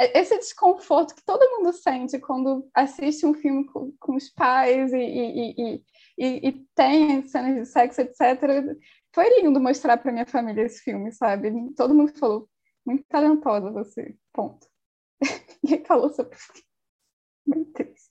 É, 0.01 0.19
esse 0.19 0.37
desconforto 0.37 1.15
que 1.15 1.25
todo 1.25 1.49
mundo 1.57 1.73
sente 1.73 2.19
quando 2.19 2.69
assiste 2.75 3.25
um 3.25 3.33
filme 3.33 3.67
com, 3.67 3.93
com 4.01 4.17
os 4.17 4.29
pais 4.31 4.93
e, 4.93 4.99
e, 4.99 5.55
e, 5.57 5.83
e, 6.19 6.49
e 6.49 6.53
tem 6.75 7.25
cenas 7.29 7.55
de 7.55 7.67
sexo, 7.67 8.01
etc. 8.01 8.21
Foi 9.15 9.41
lindo 9.41 9.61
mostrar 9.61 9.97
para 9.97 10.11
minha 10.11 10.27
família 10.27 10.63
esse 10.63 10.83
filme, 10.83 11.13
sabe? 11.13 11.53
Todo 11.77 11.95
mundo 11.95 12.13
falou, 12.19 12.49
muito 12.85 13.05
talentosa 13.09 13.71
você, 13.71 14.17
ponto. 14.33 14.67
Ninguém 15.67 15.85
falou 15.85 16.13
sobre. 16.13 16.37
Muito 17.45 17.73
triste. 17.73 18.11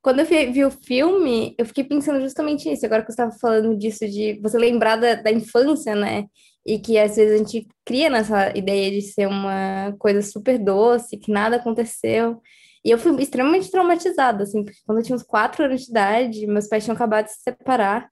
Quando 0.00 0.20
eu 0.20 0.26
vi 0.26 0.64
o 0.64 0.70
filme, 0.70 1.54
eu 1.58 1.66
fiquei 1.66 1.84
pensando 1.84 2.20
justamente 2.20 2.68
nisso, 2.68 2.84
agora 2.84 3.02
que 3.02 3.12
você 3.12 3.22
estava 3.22 3.30
falando 3.40 3.76
disso, 3.76 4.06
de 4.08 4.40
você 4.40 4.58
lembrar 4.58 4.96
da, 4.96 5.14
da 5.14 5.30
infância, 5.30 5.94
né? 5.94 6.26
E 6.66 6.78
que 6.78 6.98
às 6.98 7.16
vezes 7.16 7.34
a 7.34 7.38
gente 7.38 7.68
cria 7.84 8.08
nessa 8.10 8.56
ideia 8.56 8.90
de 8.90 9.02
ser 9.02 9.26
uma 9.28 9.94
coisa 9.98 10.22
super 10.22 10.58
doce, 10.58 11.16
que 11.16 11.30
nada 11.30 11.56
aconteceu. 11.56 12.40
E 12.84 12.90
eu 12.90 12.98
fui 12.98 13.20
extremamente 13.20 13.70
traumatizada, 13.70 14.42
assim, 14.42 14.64
porque 14.64 14.80
quando 14.84 14.98
eu 14.98 15.04
tinha 15.04 15.14
uns 15.16 15.22
quatro 15.22 15.64
anos 15.64 15.82
de 15.82 15.90
idade, 15.90 16.46
meus 16.46 16.66
pais 16.68 16.84
tinham 16.84 16.96
acabado 16.96 17.26
de 17.26 17.32
se 17.32 17.42
separar. 17.42 18.08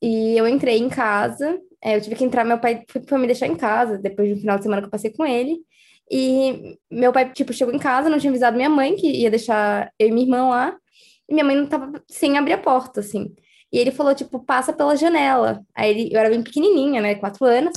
E 0.00 0.36
eu 0.36 0.48
entrei 0.48 0.78
em 0.78 0.88
casa, 0.88 1.60
é, 1.80 1.96
eu 1.96 2.00
tive 2.00 2.16
que 2.16 2.24
entrar, 2.24 2.44
meu 2.44 2.58
pai 2.58 2.84
foi 3.08 3.18
me 3.18 3.26
deixar 3.26 3.46
em 3.48 3.56
casa, 3.56 3.98
depois 3.98 4.28
de 4.28 4.34
um 4.34 4.40
final 4.40 4.56
de 4.56 4.62
semana 4.62 4.82
que 4.82 4.86
eu 4.86 4.90
passei 4.90 5.12
com 5.12 5.26
ele. 5.26 5.58
E 6.12 6.78
meu 6.90 7.10
pai, 7.10 7.32
tipo, 7.32 7.54
chegou 7.54 7.74
em 7.74 7.78
casa, 7.78 8.10
não 8.10 8.18
tinha 8.18 8.30
avisado 8.30 8.54
minha 8.54 8.68
mãe 8.68 8.94
que 8.94 9.06
ia 9.10 9.30
deixar 9.30 9.90
eu 9.98 10.08
e 10.08 10.12
minha 10.12 10.26
irmã 10.26 10.48
lá. 10.50 10.76
E 11.28 11.32
minha 11.32 11.44
mãe 11.44 11.56
não 11.56 11.66
tava 11.66 12.02
sem 12.06 12.36
abrir 12.36 12.52
a 12.52 12.58
porta, 12.58 13.00
assim. 13.00 13.34
E 13.72 13.78
ele 13.78 13.90
falou, 13.90 14.14
tipo, 14.14 14.38
passa 14.44 14.74
pela 14.74 14.94
janela. 14.94 15.64
Aí 15.74 15.90
ele, 15.90 16.14
eu 16.14 16.20
era 16.20 16.28
bem 16.28 16.42
pequenininha, 16.42 17.00
né, 17.00 17.14
quatro 17.14 17.46
anos. 17.46 17.72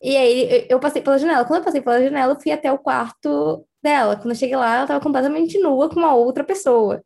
E 0.00 0.16
aí 0.16 0.66
eu 0.70 0.78
passei 0.78 1.02
pela 1.02 1.18
janela. 1.18 1.44
Quando 1.44 1.60
eu 1.60 1.64
passei 1.64 1.80
pela 1.82 2.00
janela, 2.02 2.34
eu 2.34 2.40
fui 2.40 2.52
até 2.52 2.70
o 2.72 2.78
quarto 2.78 3.66
dela. 3.82 4.16
Quando 4.16 4.30
eu 4.30 4.36
cheguei 4.36 4.56
lá, 4.56 4.76
ela 4.76 4.86
tava 4.86 5.00
completamente 5.00 5.58
nua 5.58 5.88
com 5.88 5.98
uma 5.98 6.14
outra 6.14 6.44
pessoa. 6.44 7.02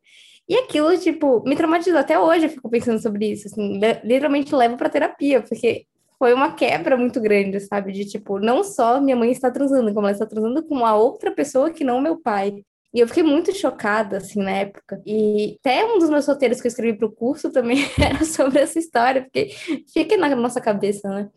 E 0.49 0.57
aquilo, 0.57 0.97
tipo, 0.99 1.43
me 1.49 1.57
traumatizou 1.57 1.99
até 1.99 2.19
hoje, 2.19 2.47
eu 2.47 2.51
fico 2.51 2.71
pensando 2.71 3.01
sobre 3.01 3.33
isso, 3.33 3.49
assim, 3.49 3.79
literalmente 4.03 4.55
levo 4.55 4.77
pra 4.79 4.89
terapia, 4.89 5.43
porque 5.43 5.87
foi 6.19 6.35
uma 6.35 6.55
quebra 6.55 6.97
muito 6.97 7.21
grande, 7.21 7.61
sabe? 7.61 7.93
De 7.93 8.05
tipo, 8.05 8.39
não 8.41 8.65
só 8.65 9.01
minha 9.01 9.17
mãe 9.17 9.31
está 9.31 9.51
transando, 9.51 9.95
como 9.95 10.07
ela 10.07 10.13
está 10.13 10.27
transando 10.27 10.63
com 10.67 10.75
uma 10.75 10.95
outra 10.97 11.31
pessoa 11.31 11.71
que 11.71 11.85
não 11.85 12.01
meu 12.01 12.21
pai. 12.21 12.65
E 12.93 13.01
eu 13.01 13.07
fiquei 13.07 13.23
muito 13.23 13.55
chocada, 13.55 14.17
assim, 14.17 14.43
na 14.43 14.51
época. 14.51 15.01
E 15.07 15.57
até 15.61 15.85
um 15.85 15.99
dos 15.99 16.11
meus 16.11 16.27
roteiros 16.27 16.61
que 16.61 16.67
eu 16.67 16.71
escrevi 16.71 16.97
para 16.99 17.07
o 17.07 17.13
curso 17.13 17.53
também 17.53 17.79
era 18.01 18.25
sobre 18.25 18.61
essa 18.61 18.79
história, 18.79 19.23
porque 19.23 19.51
fica 19.93 20.17
na 20.17 20.35
nossa 20.35 20.61
cabeça, 20.61 21.09
né? 21.09 21.29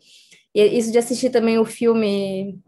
E 0.54 0.62
isso 0.78 0.90
de 0.90 0.98
assistir 0.98 1.30
também 1.30 1.58
o 1.58 1.64
filme 1.64 2.58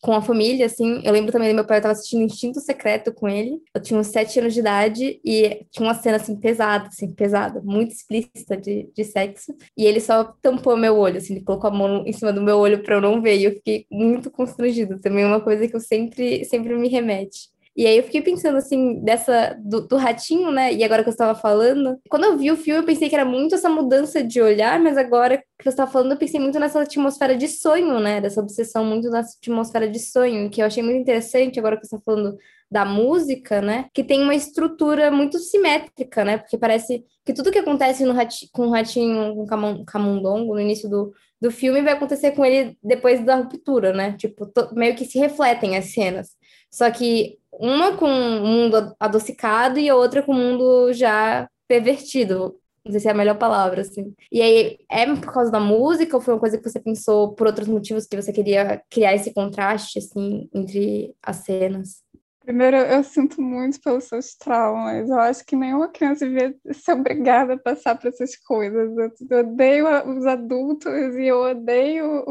com 0.00 0.12
a 0.12 0.22
família, 0.22 0.66
assim. 0.66 1.00
Eu 1.04 1.12
lembro 1.12 1.32
também 1.32 1.48
do 1.48 1.54
meu 1.54 1.64
pai, 1.64 1.78
eu 1.78 1.82
tava 1.82 1.92
assistindo 1.92 2.22
Instinto 2.22 2.60
Secreto 2.60 3.12
com 3.12 3.28
ele. 3.28 3.60
Eu 3.74 3.80
tinha 3.80 3.98
uns 3.98 4.08
sete 4.08 4.38
anos 4.38 4.54
de 4.54 4.60
idade 4.60 5.20
e 5.24 5.66
tinha 5.70 5.86
uma 5.86 5.94
cena, 5.94 6.16
assim, 6.16 6.36
pesada, 6.36 6.88
assim, 6.88 7.12
pesada, 7.12 7.60
muito 7.62 7.92
explícita 7.92 8.56
de, 8.56 8.90
de 8.94 9.04
sexo. 9.04 9.54
E 9.76 9.84
ele 9.84 10.00
só 10.00 10.24
tampou 10.42 10.76
meu 10.76 10.96
olho, 10.96 11.18
assim, 11.18 11.34
ele 11.34 11.44
colocou 11.44 11.70
a 11.70 11.72
mão 11.72 12.04
em 12.06 12.12
cima 12.12 12.32
do 12.32 12.42
meu 12.42 12.58
olho 12.58 12.82
para 12.82 12.96
eu 12.96 13.00
não 13.00 13.20
ver. 13.22 13.36
E 13.36 13.44
eu 13.44 13.52
fiquei 13.52 13.86
muito 13.90 14.30
constrangida. 14.30 14.98
Também 15.00 15.24
é 15.24 15.26
uma 15.26 15.40
coisa 15.40 15.66
que 15.68 15.76
eu 15.76 15.80
sempre, 15.80 16.44
sempre 16.44 16.76
me 16.76 16.88
remete. 16.88 17.55
E 17.76 17.86
aí 17.86 17.98
eu 17.98 18.04
fiquei 18.04 18.22
pensando 18.22 18.56
assim, 18.56 19.00
dessa 19.04 19.54
do, 19.62 19.86
do, 19.86 19.96
ratinho, 19.96 20.50
né? 20.50 20.72
E 20.72 20.82
agora 20.82 21.02
que 21.02 21.10
eu 21.10 21.12
estava 21.12 21.38
falando, 21.38 22.00
quando 22.08 22.24
eu 22.24 22.38
vi 22.38 22.50
o 22.50 22.56
filme, 22.56 22.80
eu 22.80 22.86
pensei 22.86 23.08
que 23.08 23.14
era 23.14 23.24
muito 23.24 23.54
essa 23.54 23.68
mudança 23.68 24.24
de 24.24 24.40
olhar, 24.40 24.80
mas 24.80 24.96
agora 24.96 25.36
que 25.36 25.44
você 25.62 25.68
estava 25.68 25.90
falando, 25.90 26.12
eu 26.12 26.16
pensei 26.16 26.40
muito 26.40 26.58
nessa 26.58 26.80
atmosfera 26.80 27.36
de 27.36 27.48
sonho, 27.48 28.00
né? 28.00 28.20
Dessa 28.20 28.40
obsessão 28.40 28.82
muito 28.82 29.10
nessa 29.10 29.36
atmosfera 29.36 29.86
de 29.88 29.98
sonho, 29.98 30.48
que 30.48 30.62
eu 30.62 30.66
achei 30.66 30.82
muito 30.82 30.98
interessante 30.98 31.58
agora 31.58 31.76
que 31.76 31.86
você 31.86 31.96
está 31.96 32.04
falando 32.04 32.38
da 32.70 32.84
música, 32.84 33.60
né? 33.60 33.88
Que 33.92 34.02
tem 34.02 34.22
uma 34.22 34.34
estrutura 34.34 35.10
muito 35.10 35.38
simétrica, 35.38 36.24
né? 36.24 36.38
Porque 36.38 36.56
parece 36.58 37.04
que 37.24 37.32
tudo 37.34 37.52
que 37.52 37.58
acontece 37.58 38.04
no 38.04 38.12
rati 38.12 38.48
com 38.52 38.68
o 38.68 38.70
ratinho, 38.70 39.34
com 39.34 39.42
o 39.42 39.84
camundongo, 39.84 40.54
no 40.54 40.60
início 40.60 40.88
do, 40.88 41.12
do 41.40 41.50
filme, 41.50 41.82
vai 41.82 41.92
acontecer 41.92 42.32
com 42.32 42.44
ele 42.44 42.76
depois 42.82 43.24
da 43.24 43.36
ruptura, 43.36 43.92
né? 43.92 44.16
Tipo, 44.16 44.50
meio 44.72 44.96
que 44.96 45.04
se 45.04 45.18
refletem 45.18 45.76
as 45.76 45.92
cenas. 45.92 46.35
Só 46.76 46.90
que 46.90 47.38
uma 47.50 47.96
com 47.96 48.04
o 48.04 48.46
mundo 48.46 48.94
adocicado 49.00 49.78
e 49.78 49.88
a 49.88 49.96
outra 49.96 50.22
com 50.22 50.32
o 50.32 50.34
mundo 50.34 50.92
já 50.92 51.48
pervertido. 51.66 52.54
Não 52.84 52.92
sei 52.92 53.00
se 53.00 53.08
é 53.08 53.12
a 53.12 53.14
melhor 53.14 53.38
palavra, 53.38 53.80
assim. 53.80 54.14
E 54.30 54.42
aí, 54.42 54.78
é 54.90 55.06
por 55.06 55.32
causa 55.32 55.50
da 55.50 55.58
música 55.58 56.14
ou 56.14 56.20
foi 56.20 56.34
uma 56.34 56.40
coisa 56.40 56.58
que 56.58 56.68
você 56.68 56.78
pensou 56.78 57.32
por 57.32 57.46
outros 57.46 57.66
motivos 57.66 58.04
que 58.04 58.14
você 58.14 58.30
queria 58.30 58.82
criar 58.90 59.14
esse 59.14 59.32
contraste, 59.32 59.98
assim, 59.98 60.50
entre 60.54 61.14
as 61.22 61.36
cenas? 61.36 62.04
Primeiro, 62.40 62.76
eu 62.76 63.02
sinto 63.02 63.40
muito 63.40 63.80
pelos 63.80 64.04
seus 64.04 64.34
traumas. 64.34 65.08
Eu 65.08 65.18
acho 65.18 65.46
que 65.46 65.56
nenhuma 65.56 65.88
criança 65.88 66.28
devia 66.28 66.54
ser 66.72 66.92
obrigada 66.92 67.54
a 67.54 67.58
passar 67.58 67.96
por 67.96 68.08
essas 68.08 68.36
coisas. 68.36 68.94
Eu 69.30 69.38
odeio 69.38 69.86
os 70.10 70.26
adultos 70.26 70.92
e 71.16 71.26
eu 71.26 71.40
odeio 71.40 72.22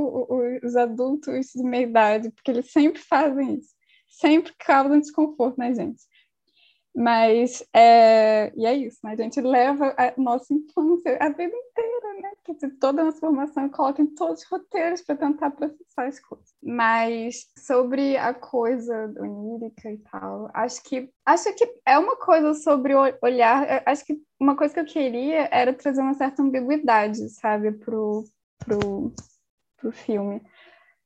os 0.63 0.75
adultos 0.75 1.47
de 1.47 1.63
meia 1.63 1.83
idade, 1.83 2.29
porque 2.29 2.51
eles 2.51 2.71
sempre 2.71 3.01
fazem 3.01 3.55
isso 3.55 3.75
sempre 4.19 4.53
causa 4.57 5.00
desconforto 5.00 5.57
na 5.57 5.74
gente. 5.74 6.03
Mas, 6.95 7.62
é, 7.75 8.53
e 8.55 8.65
é 8.65 8.74
isso, 8.74 9.00
né? 9.03 9.12
A 9.12 9.15
gente 9.17 9.41
leva 9.41 9.93
a 9.98 10.13
nossa 10.17 10.53
infância 10.53 11.17
a 11.19 11.27
vida 11.27 11.53
inteira, 11.53 12.22
né? 12.22 12.31
Porque 12.41 12.69
toda 12.79 13.01
a 13.01 13.05
nossa 13.05 13.19
formação 13.19 13.67
coloca 13.67 14.01
em 14.01 14.07
todos 14.07 14.43
os 14.43 14.50
roteiros 14.50 15.01
para 15.01 15.17
tentar 15.17 15.51
processar 15.51 16.05
as 16.05 16.19
coisas. 16.22 16.53
Mas 16.63 17.48
sobre 17.60 18.15
a 18.15 18.34
coisa 18.34 19.13
onírica 19.19 19.91
e 19.91 19.98
tal, 19.98 20.50
acho 20.53 20.81
que 20.84 21.12
acho 21.25 21.53
que 21.53 21.69
é 21.86 22.00
uma 22.00 22.15
coisa 22.15 22.53
sobre 22.53 22.93
olhar. 23.22 23.84
Acho 23.86 24.05
que 24.05 24.17
uma 24.39 24.55
coisa 24.55 24.74
que 24.74 24.79
eu 24.79 24.86
queria 24.86 25.50
era 25.51 25.74
trazer 25.74 26.01
uma 26.01 26.13
certa 26.13 26.41
ambiguidade, 26.41 27.27
sabe, 27.29 27.74
pro, 27.74 28.24
pro, 28.65 29.12
pro 29.75 29.91
filme 29.91 30.41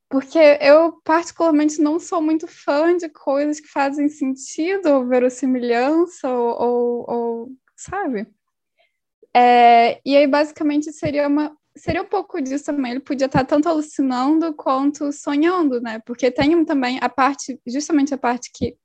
porque 0.09 0.39
eu 0.59 0.99
particularmente 1.03 1.79
não 1.79 1.99
sou 1.99 2.21
muito 2.21 2.47
fã 2.47 2.97
de 2.97 3.07
coisas 3.09 3.59
que 3.59 3.67
fazem 3.67 4.09
sentido 4.09 4.87
ou 4.87 5.07
verossimilhança 5.07 6.27
ou, 6.27 6.61
ou, 6.61 7.05
ou 7.07 7.51
sabe? 7.77 8.27
É, 9.35 10.01
e 10.03 10.17
aí 10.17 10.25
basicamente 10.25 10.91
seria 10.91 11.27
uma 11.27 11.55
seria 11.77 12.01
um 12.01 12.05
pouco 12.05 12.41
disso 12.41 12.65
também. 12.65 12.93
Ele 12.93 12.99
podia 12.99 13.27
estar 13.27 13.45
tanto 13.45 13.69
alucinando 13.69 14.53
quanto 14.53 15.13
sonhando, 15.13 15.79
né? 15.79 15.99
Porque 16.05 16.29
tem 16.31 16.65
também 16.65 16.97
a 17.01 17.07
parte, 17.07 17.59
justamente 17.65 18.13
a 18.13 18.17
parte 18.17 18.51
que 18.53 18.75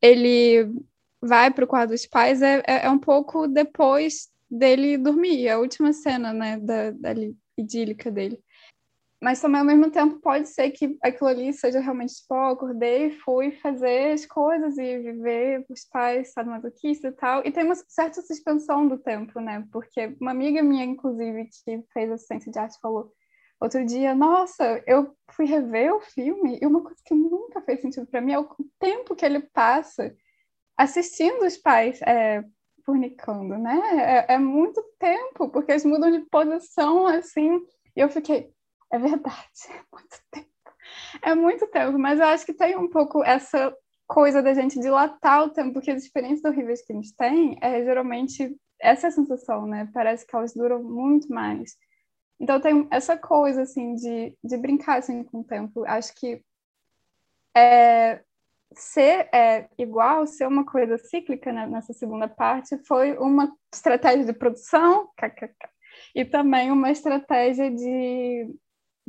ele 0.00 0.70
vai 1.20 1.50
para 1.50 1.64
o 1.64 1.68
quarto 1.68 1.90
dos 1.90 2.06
pais 2.06 2.40
é, 2.40 2.62
é, 2.66 2.86
é, 2.86 2.90
um 2.90 2.98
pouco 2.98 3.46
depois 3.46 4.28
dele 4.50 4.96
dormir, 4.96 5.48
a 5.48 5.58
última 5.58 5.92
cena, 5.92 6.32
né, 6.32 6.58
da, 6.58 6.90
da 6.92 7.10
idílica 7.58 8.10
dele 8.10 8.40
mas 9.20 9.40
também 9.40 9.60
ao 9.60 9.66
mesmo 9.66 9.90
tempo 9.90 10.18
pode 10.20 10.48
ser 10.48 10.70
que 10.70 10.96
aquilo 11.02 11.28
ali 11.28 11.52
seja 11.52 11.78
realmente 11.78 12.14
tipo, 12.14 12.34
oh, 12.34 12.52
acordei, 12.52 13.10
fui 13.10 13.50
fazer 13.50 14.12
as 14.12 14.24
coisas 14.24 14.78
e 14.78 14.98
viver 14.98 15.64
os 15.68 15.84
pais 15.84 16.32
sadomasoquista 16.32 17.08
e 17.08 17.12
tal. 17.12 17.42
E 17.44 17.52
tem 17.52 17.64
uma 17.64 17.74
certa 17.74 18.22
suspensão 18.22 18.88
do 18.88 18.96
tempo, 18.96 19.38
né? 19.38 19.66
Porque 19.70 20.16
uma 20.18 20.30
amiga 20.30 20.62
minha, 20.62 20.84
inclusive, 20.84 21.50
que 21.64 21.82
fez 21.92 22.10
assistência 22.10 22.50
de 22.50 22.58
arte, 22.58 22.80
falou 22.80 23.12
outro 23.60 23.84
dia, 23.84 24.14
nossa, 24.14 24.82
eu 24.86 25.14
fui 25.32 25.44
rever 25.44 25.94
o 25.94 26.00
filme 26.00 26.58
e 26.60 26.66
uma 26.66 26.80
coisa 26.82 27.00
que 27.04 27.14
nunca 27.14 27.60
fez 27.60 27.82
sentido 27.82 28.06
para 28.06 28.22
mim 28.22 28.32
é 28.32 28.38
o 28.38 28.48
tempo 28.78 29.14
que 29.14 29.24
ele 29.24 29.40
passa 29.40 30.16
assistindo 30.78 31.44
os 31.44 31.58
pais 31.58 32.00
é, 32.02 32.42
fornicando, 32.86 33.58
né? 33.58 34.26
É, 34.28 34.34
é 34.34 34.38
muito 34.38 34.82
tempo, 34.98 35.50
porque 35.50 35.72
eles 35.72 35.84
mudam 35.84 36.10
de 36.10 36.20
posição 36.30 37.06
assim. 37.06 37.60
E 37.94 38.00
eu 38.00 38.08
fiquei, 38.08 38.50
é 38.92 38.98
verdade, 38.98 39.36
é 39.70 39.82
muito 39.92 40.22
tempo. 40.30 40.50
É 41.22 41.34
muito 41.34 41.66
tempo, 41.68 41.98
mas 41.98 42.18
eu 42.18 42.26
acho 42.26 42.46
que 42.46 42.54
tem 42.54 42.76
um 42.76 42.88
pouco 42.88 43.24
essa 43.24 43.74
coisa 44.06 44.42
da 44.42 44.52
gente 44.52 44.80
dilatar 44.80 45.44
o 45.44 45.50
tempo, 45.50 45.74
porque 45.74 45.90
as 45.90 46.02
experiências 46.02 46.44
horríveis 46.44 46.82
que 46.84 46.92
a 46.92 46.96
gente 46.96 47.14
tem 47.14 47.58
é 47.60 47.84
geralmente 47.84 48.56
essa 48.80 49.06
é 49.06 49.08
a 49.08 49.12
sensação, 49.12 49.66
né? 49.66 49.88
Parece 49.92 50.26
que 50.26 50.34
elas 50.34 50.54
duram 50.54 50.82
muito 50.82 51.28
mais. 51.32 51.76
Então 52.40 52.60
tem 52.60 52.88
essa 52.90 53.16
coisa 53.16 53.62
assim 53.62 53.94
de, 53.94 54.34
de 54.42 54.56
brincar 54.56 54.98
assim 54.98 55.22
com 55.22 55.40
o 55.40 55.44
tempo. 55.44 55.84
Acho 55.84 56.14
que 56.14 56.42
é, 57.54 58.22
ser 58.72 59.28
é, 59.34 59.68
igual, 59.78 60.26
ser 60.26 60.46
uma 60.46 60.64
coisa 60.64 60.96
cíclica 60.98 61.52
né, 61.52 61.66
nessa 61.66 61.92
segunda 61.92 62.28
parte, 62.28 62.78
foi 62.86 63.16
uma 63.18 63.52
estratégia 63.72 64.24
de 64.24 64.32
produção, 64.32 65.08
kkk, 65.18 65.54
e 66.14 66.24
também 66.24 66.70
uma 66.70 66.90
estratégia 66.90 67.70
de, 67.70 68.48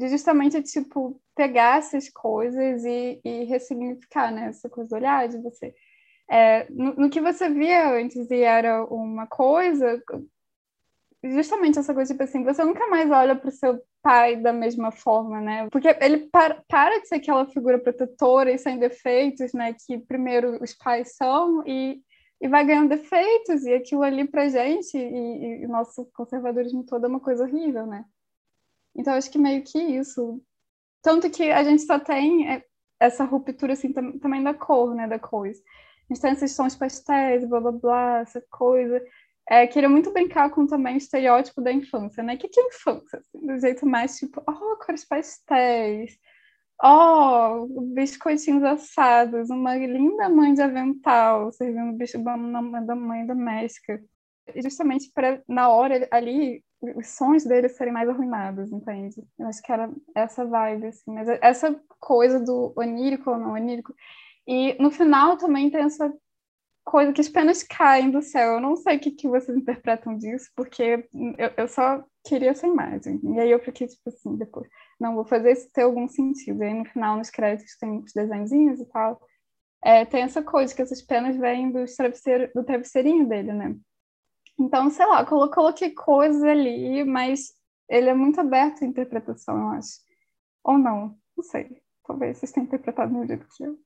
de 0.01 0.09
justamente, 0.09 0.63
tipo, 0.63 1.21
pegar 1.35 1.77
essas 1.77 2.09
coisas 2.09 2.83
e, 2.83 3.21
e 3.23 3.43
ressignificar, 3.43 4.31
né? 4.31 4.47
Essa 4.47 4.67
coisa 4.67 4.89
do 4.89 4.95
olhar 4.95 5.27
de 5.27 5.37
você. 5.37 5.75
É, 6.29 6.65
no, 6.71 6.95
no, 6.95 7.09
que 7.09 7.21
você 7.21 7.49
via 7.49 7.93
antes 7.93 8.31
e 8.31 8.41
era 8.41 8.83
uma 8.85 9.27
coisa, 9.27 10.01
justamente 11.23 11.77
essa 11.77 11.93
coisa, 11.93 12.13
tipo 12.13 12.23
assim, 12.23 12.43
você 12.43 12.63
nunca 12.63 12.87
mais 12.87 13.11
olha 13.11 13.35
para 13.35 13.49
o 13.49 13.51
seu 13.51 13.79
pai 14.01 14.37
da 14.37 14.51
mesma 14.51 14.91
forma, 14.91 15.39
né? 15.39 15.67
Porque 15.69 15.95
ele 16.01 16.29
para, 16.31 16.63
para 16.67 16.99
de 16.99 17.07
ser 17.07 17.15
aquela 17.15 17.45
figura 17.45 17.77
protetora 17.77 18.51
e 18.51 18.57
sem 18.57 18.79
defeitos, 18.79 19.53
né? 19.53 19.75
Que 19.85 19.99
primeiro 19.99 20.63
os 20.63 20.73
pais 20.73 21.15
são 21.15 21.63
e, 21.67 22.01
e 22.41 22.47
vai 22.47 22.65
ganhando 22.65 22.89
defeitos, 22.89 23.65
e 23.65 23.73
aquilo 23.73 24.01
ali 24.01 24.27
pra 24.27 24.49
gente, 24.49 24.97
e, 24.97 25.61
e 25.61 25.65
o 25.67 25.69
nosso 25.69 26.09
conservadorismo 26.11 26.83
todo 26.83 27.05
é 27.05 27.09
uma 27.09 27.19
coisa 27.19 27.43
horrível, 27.43 27.85
né? 27.85 28.03
Então, 28.95 29.13
acho 29.13 29.31
que 29.31 29.37
meio 29.37 29.63
que 29.63 29.77
isso. 29.79 30.41
Tanto 31.01 31.29
que 31.29 31.51
a 31.51 31.63
gente 31.63 31.81
só 31.83 31.99
tem 31.99 32.49
é, 32.51 32.63
essa 32.99 33.23
ruptura, 33.23 33.73
assim, 33.73 33.91
tam, 33.91 34.17
também 34.19 34.43
da 34.43 34.53
cor, 34.53 34.93
né? 34.93 35.07
Da 35.07 35.19
coisa. 35.19 35.61
A 36.09 36.13
gente 36.13 36.21
tem 36.21 36.31
esses 36.33 36.55
tons 36.55 36.75
pastéis, 36.75 37.45
blá, 37.45 37.59
blá, 37.59 37.71
blá, 37.71 38.19
essa 38.19 38.43
coisa. 38.49 39.01
É, 39.49 39.67
queria 39.67 39.89
muito 39.89 40.13
brincar 40.13 40.49
com 40.51 40.65
também 40.67 40.95
o 40.95 40.97
estereótipo 40.97 41.61
da 41.61 41.71
infância, 41.71 42.23
né? 42.23 42.35
O 42.35 42.37
que, 42.37 42.47
que 42.47 42.59
é 42.59 42.67
infância? 42.67 43.19
Assim, 43.19 43.45
do 43.45 43.59
jeito 43.59 43.85
mais 43.85 44.17
tipo, 44.17 44.41
oh, 44.47 44.77
cores 44.77 45.05
pastéis, 45.05 46.17
oh, 46.83 47.67
biscoitinhos 47.93 48.63
assados, 48.63 49.49
uma 49.49 49.75
linda 49.75 50.29
mãe 50.29 50.53
de 50.53 50.61
avental 50.61 51.51
servindo 51.51 51.97
bicho 51.97 52.17
da 52.23 52.95
mãe 52.95 53.25
doméstica. 53.25 54.01
E 54.55 54.61
justamente 54.61 55.11
para, 55.13 55.41
na 55.47 55.69
hora 55.69 56.07
ali, 56.11 56.63
os 56.95 57.07
sonhos 57.09 57.43
deles 57.43 57.75
serem 57.75 57.93
mais 57.93 58.09
arruinados, 58.09 58.71
entende? 58.71 59.23
Eu 59.37 59.47
acho 59.47 59.61
que 59.61 59.71
era 59.71 59.91
essa 60.15 60.45
vibe, 60.45 60.87
assim, 60.87 61.11
mas 61.13 61.27
essa 61.41 61.79
coisa 61.99 62.39
do 62.39 62.73
onírico 62.75 63.29
ou 63.29 63.37
não 63.37 63.53
onírico. 63.53 63.93
E 64.47 64.73
no 64.81 64.89
final 64.89 65.37
também 65.37 65.69
tem 65.69 65.81
essa 65.81 66.11
coisa 66.83 67.13
que 67.13 67.21
as 67.21 67.29
penas 67.29 67.63
caem 67.63 68.09
do 68.09 68.21
céu. 68.21 68.53
Eu 68.53 68.59
não 68.61 68.75
sei 68.75 68.97
o 68.97 68.99
que, 68.99 69.11
que 69.11 69.27
vocês 69.27 69.55
interpretam 69.55 70.17
disso, 70.17 70.49
porque 70.55 71.07
eu, 71.37 71.51
eu 71.57 71.67
só 71.67 72.03
queria 72.25 72.51
essa 72.51 72.67
imagem. 72.67 73.19
E 73.23 73.39
aí 73.39 73.51
eu 73.51 73.59
fiquei, 73.59 73.87
tipo 73.87 74.09
assim, 74.09 74.35
depois, 74.35 74.67
não, 74.99 75.15
vou 75.15 75.25
fazer 75.25 75.51
isso 75.51 75.71
ter 75.71 75.83
algum 75.83 76.07
sentido. 76.07 76.63
E 76.63 76.67
aí 76.67 76.73
no 76.73 76.85
final, 76.85 77.17
nos 77.17 77.29
créditos, 77.29 77.77
tem 77.77 77.99
os 77.99 78.13
desenhinhos 78.13 78.79
e 78.79 78.85
tal. 78.85 79.21
É, 79.83 80.05
tem 80.05 80.23
essa 80.23 80.43
coisa 80.43 80.73
que 80.75 80.81
essas 80.81 81.01
penas 81.01 81.35
vêm 81.37 81.71
do, 81.71 81.85
travesseiro, 81.85 82.51
do 82.53 82.63
travesseirinho 82.63 83.27
dele, 83.27 83.51
né? 83.53 83.75
Então, 84.61 84.91
sei 84.91 85.07
lá, 85.07 85.21
eu 85.21 85.49
coloquei 85.49 85.89
coisas 85.89 86.43
ali, 86.43 87.03
mas 87.03 87.55
ele 87.89 88.09
é 88.09 88.13
muito 88.13 88.39
aberto 88.39 88.83
à 88.83 88.85
interpretação, 88.85 89.57
eu 89.57 89.67
acho. 89.69 89.99
Ou 90.63 90.77
não, 90.77 91.17
não 91.35 91.43
sei. 91.43 91.81
Talvez 92.05 92.37
vocês 92.37 92.51
tenham 92.51 92.65
interpretado 92.65 93.11
do 93.11 93.25
jeito 93.25 93.47
que 93.57 93.63
eu. 93.63 93.79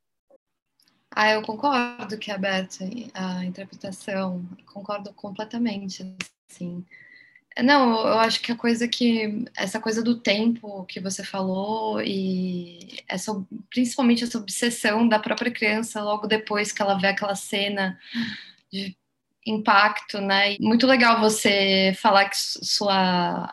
Ah, 1.12 1.32
eu 1.32 1.42
concordo 1.44 2.18
que 2.18 2.30
é 2.30 2.34
aberta 2.34 2.84
a 3.14 3.46
interpretação, 3.46 4.46
concordo 4.66 5.14
completamente, 5.14 6.04
assim. 6.52 6.86
Não, 7.64 8.06
eu 8.06 8.20
acho 8.20 8.42
que 8.42 8.52
a 8.52 8.58
coisa 8.58 8.86
que 8.86 9.46
essa 9.56 9.80
coisa 9.80 10.04
do 10.04 10.20
tempo 10.20 10.84
que 10.84 11.00
você 11.00 11.24
falou 11.24 12.02
e 12.02 13.02
essa 13.08 13.32
principalmente 13.70 14.26
essa 14.26 14.38
obsessão 14.38 15.08
da 15.08 15.20
própria 15.20 15.50
criança 15.50 16.04
logo 16.04 16.28
depois 16.28 16.74
que 16.74 16.82
ela 16.82 17.00
vê 17.00 17.08
aquela 17.08 17.36
cena 17.36 17.98
de 18.70 18.98
impacto, 19.46 20.20
né? 20.20 20.58
Muito 20.60 20.88
legal 20.88 21.20
você 21.20 21.94
falar 22.02 22.30
que 22.30 22.36
sua 22.38 23.52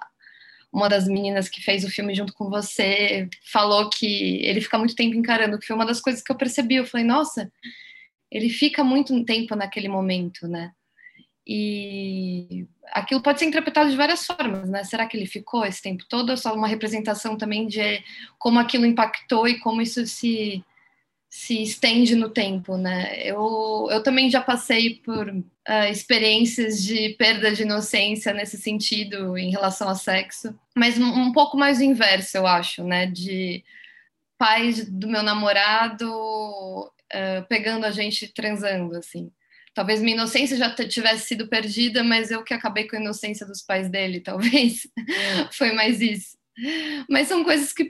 uma 0.72 0.88
das 0.88 1.06
meninas 1.06 1.50
que 1.50 1.60
fez 1.60 1.84
o 1.84 1.90
filme 1.90 2.14
junto 2.14 2.32
com 2.32 2.48
você 2.48 3.28
falou 3.44 3.90
que 3.90 4.36
ele 4.42 4.60
fica 4.60 4.78
muito 4.78 4.94
tempo 4.94 5.14
encarando, 5.14 5.58
que 5.58 5.66
foi 5.66 5.76
uma 5.76 5.84
das 5.84 6.00
coisas 6.00 6.22
que 6.22 6.32
eu 6.32 6.36
percebi. 6.36 6.76
Eu 6.76 6.86
falei, 6.86 7.04
nossa, 7.06 7.52
ele 8.30 8.48
fica 8.48 8.82
muito 8.82 9.22
tempo 9.24 9.54
naquele 9.54 9.88
momento, 9.88 10.48
né? 10.48 10.72
E 11.46 12.66
aquilo 12.92 13.20
pode 13.20 13.38
ser 13.38 13.44
interpretado 13.46 13.90
de 13.90 13.96
várias 13.96 14.24
formas, 14.24 14.70
né? 14.70 14.82
Será 14.84 15.06
que 15.06 15.16
ele 15.16 15.26
ficou 15.26 15.64
esse 15.66 15.82
tempo 15.82 16.04
todo? 16.08 16.30
Ou 16.30 16.36
só 16.38 16.54
uma 16.54 16.68
representação 16.68 17.36
também 17.36 17.66
de 17.66 18.02
como 18.38 18.58
aquilo 18.58 18.86
impactou 18.86 19.46
e 19.46 19.58
como 19.58 19.82
isso 19.82 20.06
se 20.06 20.64
se 21.32 21.62
estende 21.62 22.14
no 22.14 22.28
tempo, 22.28 22.76
né? 22.76 23.18
Eu, 23.24 23.88
eu 23.90 24.02
também 24.02 24.28
já 24.28 24.42
passei 24.42 24.96
por 24.96 25.30
uh, 25.30 25.90
experiências 25.90 26.82
de 26.82 27.14
perda 27.14 27.50
de 27.50 27.62
inocência 27.62 28.34
nesse 28.34 28.58
sentido 28.58 29.38
em 29.38 29.50
relação 29.50 29.88
ao 29.88 29.94
sexo, 29.94 30.54
mas 30.76 30.98
um, 30.98 31.06
um 31.06 31.32
pouco 31.32 31.56
mais 31.56 31.78
o 31.78 31.84
inverso, 31.84 32.36
eu 32.36 32.46
acho, 32.46 32.84
né? 32.84 33.06
De 33.06 33.64
pais 34.36 34.86
do 34.86 35.08
meu 35.08 35.22
namorado 35.22 36.06
uh, 36.06 37.48
pegando 37.48 37.86
a 37.86 37.90
gente 37.90 38.28
transando, 38.28 38.94
assim. 38.94 39.32
Talvez 39.72 40.02
minha 40.02 40.16
inocência 40.16 40.54
já 40.54 40.68
tivesse 40.86 41.28
sido 41.28 41.48
perdida, 41.48 42.04
mas 42.04 42.30
eu 42.30 42.44
que 42.44 42.52
acabei 42.52 42.86
com 42.86 42.96
a 42.96 43.00
inocência 43.00 43.46
dos 43.46 43.62
pais 43.62 43.88
dele, 43.88 44.20
talvez. 44.20 44.86
Foi 45.52 45.72
mais 45.72 46.02
isso. 46.02 46.36
Mas 47.08 47.28
são 47.28 47.42
coisas 47.42 47.72
que 47.72 47.88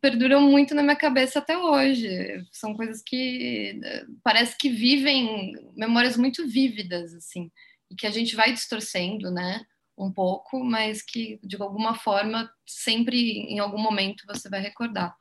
perduram 0.00 0.40
muito 0.40 0.74
na 0.74 0.82
minha 0.82 0.96
cabeça 0.96 1.38
até 1.38 1.58
hoje. 1.58 2.08
São 2.52 2.74
coisas 2.74 3.02
que 3.02 3.80
eh, 3.82 4.06
parece 4.22 4.56
que 4.56 4.68
vivem 4.68 5.54
memórias 5.76 6.16
muito 6.16 6.46
vívidas, 6.46 7.14
assim, 7.14 7.50
e 7.90 7.96
que 7.96 8.06
a 8.06 8.10
gente 8.10 8.36
vai 8.36 8.52
distorcendo, 8.52 9.30
né? 9.30 9.64
Um 9.98 10.12
pouco, 10.12 10.62
mas 10.62 11.02
que 11.02 11.40
de 11.42 11.56
alguma 11.60 11.94
forma, 11.94 12.50
sempre 12.66 13.18
em 13.18 13.58
algum 13.58 13.78
momento 13.78 14.24
você 14.26 14.48
vai 14.48 14.60
recordar. 14.60 15.16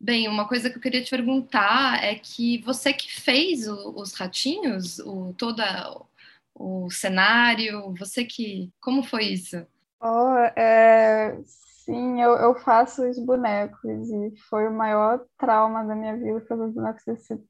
Bem, 0.00 0.28
uma 0.28 0.46
coisa 0.46 0.70
que 0.70 0.76
eu 0.76 0.82
queria 0.82 1.02
te 1.02 1.10
perguntar 1.10 2.02
é 2.04 2.14
que 2.14 2.58
você 2.58 2.92
que 2.92 3.12
fez 3.12 3.66
o, 3.66 3.94
os 3.96 4.12
ratinhos, 4.12 4.98
o, 5.00 5.34
toda 5.34 5.90
o 6.54 6.90
cenário, 6.90 7.94
você 7.98 8.24
que. 8.24 8.70
Como 8.80 9.02
foi 9.02 9.24
isso? 9.24 9.66
Oh, 10.00 10.36
é, 10.54 11.36
Sim, 11.86 12.20
eu, 12.20 12.32
eu 12.32 12.54
faço 12.56 13.08
os 13.08 13.16
bonecos 13.16 14.10
e 14.10 14.34
foi 14.50 14.66
o 14.66 14.72
maior 14.72 15.24
trauma 15.38 15.84
da 15.84 15.94
minha 15.94 16.16
vida 16.16 16.44
fazer 16.48 16.64
os 16.64 16.74
bonecos 16.74 17.04
desse 17.06 17.40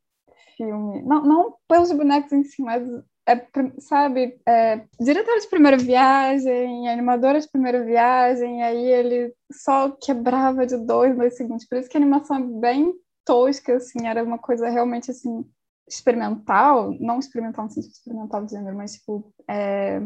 filme. 0.59 1.03
Não, 1.03 1.25
não 1.25 1.57
pelos 1.66 1.90
bonecos 1.90 2.31
em 2.33 2.44
si, 2.44 2.62
mas, 2.62 2.87
é, 3.27 3.46
sabe, 3.81 4.38
é, 4.46 4.87
diretor 5.01 5.38
de 5.40 5.49
primeira 5.49 5.79
viagem, 5.79 6.87
animadora 6.87 7.40
de 7.40 7.51
primeira 7.51 7.83
viagem, 7.83 8.62
aí 8.62 8.85
ele 8.87 9.35
só 9.51 9.90
quebrava 9.90 10.66
de 10.66 10.77
dois, 10.77 11.16
dois 11.16 11.35
segundos. 11.35 11.66
Por 11.66 11.79
isso 11.79 11.88
que 11.88 11.96
a 11.96 12.01
animação 12.01 12.37
é 12.37 12.61
bem 12.61 12.92
tosca, 13.25 13.77
assim, 13.77 14.07
era 14.07 14.22
uma 14.22 14.38
coisa 14.38 14.68
realmente, 14.68 15.11
assim, 15.11 15.46
experimental, 15.88 16.92
não 17.01 17.18
experimental 17.18 17.64
no 17.64 17.70
sentido 17.70 17.92
experimental 17.92 18.44
de 18.44 18.53
gênero, 18.53 18.77
mas, 18.77 18.92
tipo, 18.92 19.33
é, 19.49 19.99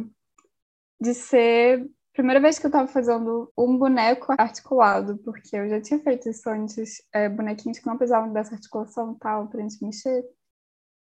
de 1.01 1.15
ser 1.15 1.91
Primeira 2.21 2.39
vez 2.39 2.59
que 2.59 2.67
eu 2.67 2.69
estava 2.69 2.87
fazendo 2.87 3.51
um 3.57 3.79
boneco 3.79 4.35
articulado, 4.37 5.17
porque 5.25 5.57
eu 5.57 5.71
já 5.71 5.81
tinha 5.81 5.99
feito 6.01 6.29
isso 6.29 6.51
antes, 6.51 7.03
é, 7.15 7.31
bonequinhos 7.31 7.79
que 7.79 7.87
não 7.87 7.97
precisavam 7.97 8.31
dessa 8.31 8.57
articulação 8.57 9.15
tal 9.15 9.49
para 9.49 9.59
a 9.59 9.63
gente 9.63 9.83
mexer. 9.83 10.23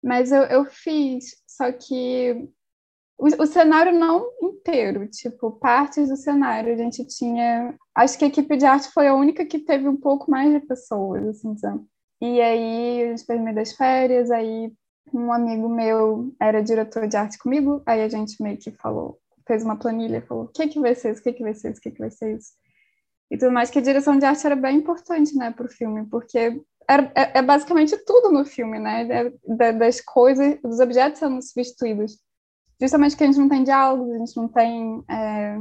Mas 0.05 0.31
eu, 0.31 0.43
eu 0.43 0.67
fiz, 0.67 1.43
só 1.47 1.73
que 1.73 2.47
o, 3.17 3.25
o, 3.25 3.47
cenário 3.47 3.99
não 3.99 4.31
inteiro, 4.43 5.09
tipo, 5.09 5.51
partes 5.53 6.11
do 6.11 6.17
cenário 6.19 6.75
a 6.75 6.77
gente 6.77 7.03
tinha. 7.07 7.75
Acho 7.95 8.19
que 8.19 8.27
a 8.27 8.29
equipe 8.29 8.59
de 8.59 8.67
arte 8.67 8.93
foi 8.93 9.09
a 9.09 9.15
única 9.15 9.47
que 9.47 9.61
teve 9.61 9.89
um 9.89 9.97
pouco 9.97 10.31
mais 10.31 10.53
de 10.53 10.61
pessoas, 10.67 11.27
assim, 11.27 11.57
sabe? 11.57 11.83
E 12.21 12.39
aí 12.39 13.05
a 13.05 13.07
gente 13.07 13.25
fez 13.25 13.41
meio 13.41 13.57
das 13.57 13.73
férias, 13.73 14.31
aí 14.31 14.71
um 15.15 15.33
amigo 15.33 15.71
meu 15.71 16.35
era 16.39 16.63
diretor 16.63 17.09
de 17.09 17.17
arte 17.17 17.39
comigo, 17.39 17.83
aí 17.87 18.03
a 18.03 18.11
gente 18.11 18.43
meio 18.43 18.59
que 18.59 18.71
falou, 18.73 19.19
fez 19.49 19.65
uma 19.65 19.77
planilha, 19.77 20.23
falou 20.23 20.45
o 20.45 20.49
que, 20.49 20.69
que 20.69 20.79
vai 20.79 20.95
ser 20.95 21.13
isso, 21.13 21.21
o 21.21 21.25
que, 21.25 21.33
que 21.33 21.43
vai 21.43 21.55
ser 21.55 21.71
isso, 21.71 21.81
o 21.81 21.83
que, 21.83 21.91
que 21.91 21.99
vai 21.99 22.11
ser 22.11 22.37
isso. 22.37 22.53
E 23.31 23.37
tudo 23.37 23.51
mais, 23.51 23.71
que 23.71 23.79
a 23.79 23.83
direção 23.83 24.19
de 24.19 24.25
arte 24.25 24.47
era 24.47 24.55
bem 24.55 24.77
importante, 24.77 25.35
né, 25.35 25.51
para 25.51 25.67
o 25.67 25.71
filme, 25.71 26.07
porque 26.07 26.39
é, 26.39 27.39
é, 27.39 27.43
basicamente 27.43 27.97
tudo 28.05 28.31
no 28.31 28.45
filme, 28.45 28.79
né, 28.79 29.33
é, 29.59 29.73
das 29.73 30.01
coisas, 30.01 30.61
dos 30.63 30.79
objetos 30.81 31.19
sendo 31.19 31.43
substituídos. 31.43 32.19
Justamente 32.81 33.13
porque 33.13 33.25
a 33.25 33.27
gente 33.27 33.41
não 33.41 33.49
tem 33.49 33.65
diálogos, 33.65 34.15
a 34.15 34.19
gente 34.19 34.37
não 34.37 34.49
tem 34.49 35.05
é, 35.11 35.59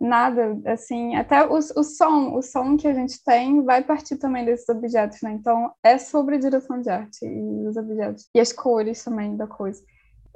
nada, 0.00 0.58
assim, 0.66 1.14
até 1.14 1.44
o, 1.46 1.56
o 1.56 1.84
som, 1.84 2.34
o 2.34 2.42
som 2.42 2.76
que 2.76 2.88
a 2.88 2.94
gente 2.94 3.22
tem 3.22 3.62
vai 3.62 3.84
partir 3.84 4.16
também 4.16 4.44
desses 4.44 4.68
objetos, 4.68 5.20
né, 5.22 5.32
então 5.32 5.72
é 5.82 5.98
sobre 5.98 6.38
direção 6.38 6.80
de 6.80 6.88
arte 6.88 7.24
e 7.24 7.66
os 7.68 7.76
objetos, 7.76 8.28
e 8.34 8.40
as 8.40 8.52
cores 8.52 9.04
também 9.04 9.36
da 9.36 9.46
coisa. 9.46 9.82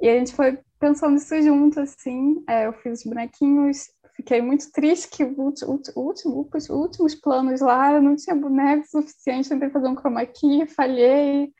E 0.01 0.07
a 0.07 0.17
gente 0.17 0.33
foi 0.33 0.59
pensando 0.85 1.17
isso 1.17 1.41
junto, 1.41 1.79
assim. 1.79 2.43
É, 2.47 2.67
eu 2.67 2.73
fiz 2.73 2.99
os 2.99 3.05
bonequinhos, 3.05 3.89
fiquei 4.15 4.41
muito 4.41 4.71
triste 4.71 5.09
que 5.09 5.23
último, 5.23 6.47
os 6.53 6.69
últimos 6.69 7.15
planos 7.15 7.61
lá 7.61 7.99
não 7.99 8.15
tinha 8.15 8.35
boneco 8.35 8.85
suficiente, 8.87 9.49
tentei 9.49 9.69
fazer 9.71 9.87
um 9.87 9.95
chroma 9.95 10.25
key, 10.25 10.67
falhei. 10.67 11.51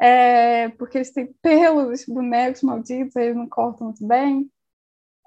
é, 0.00 0.68
porque 0.70 0.98
eles 0.98 1.12
têm 1.12 1.32
pelos, 1.40 2.04
bonecos 2.06 2.62
malditos, 2.62 3.14
eles 3.14 3.36
não 3.36 3.48
cortam 3.48 3.86
muito 3.86 4.04
bem. 4.04 4.50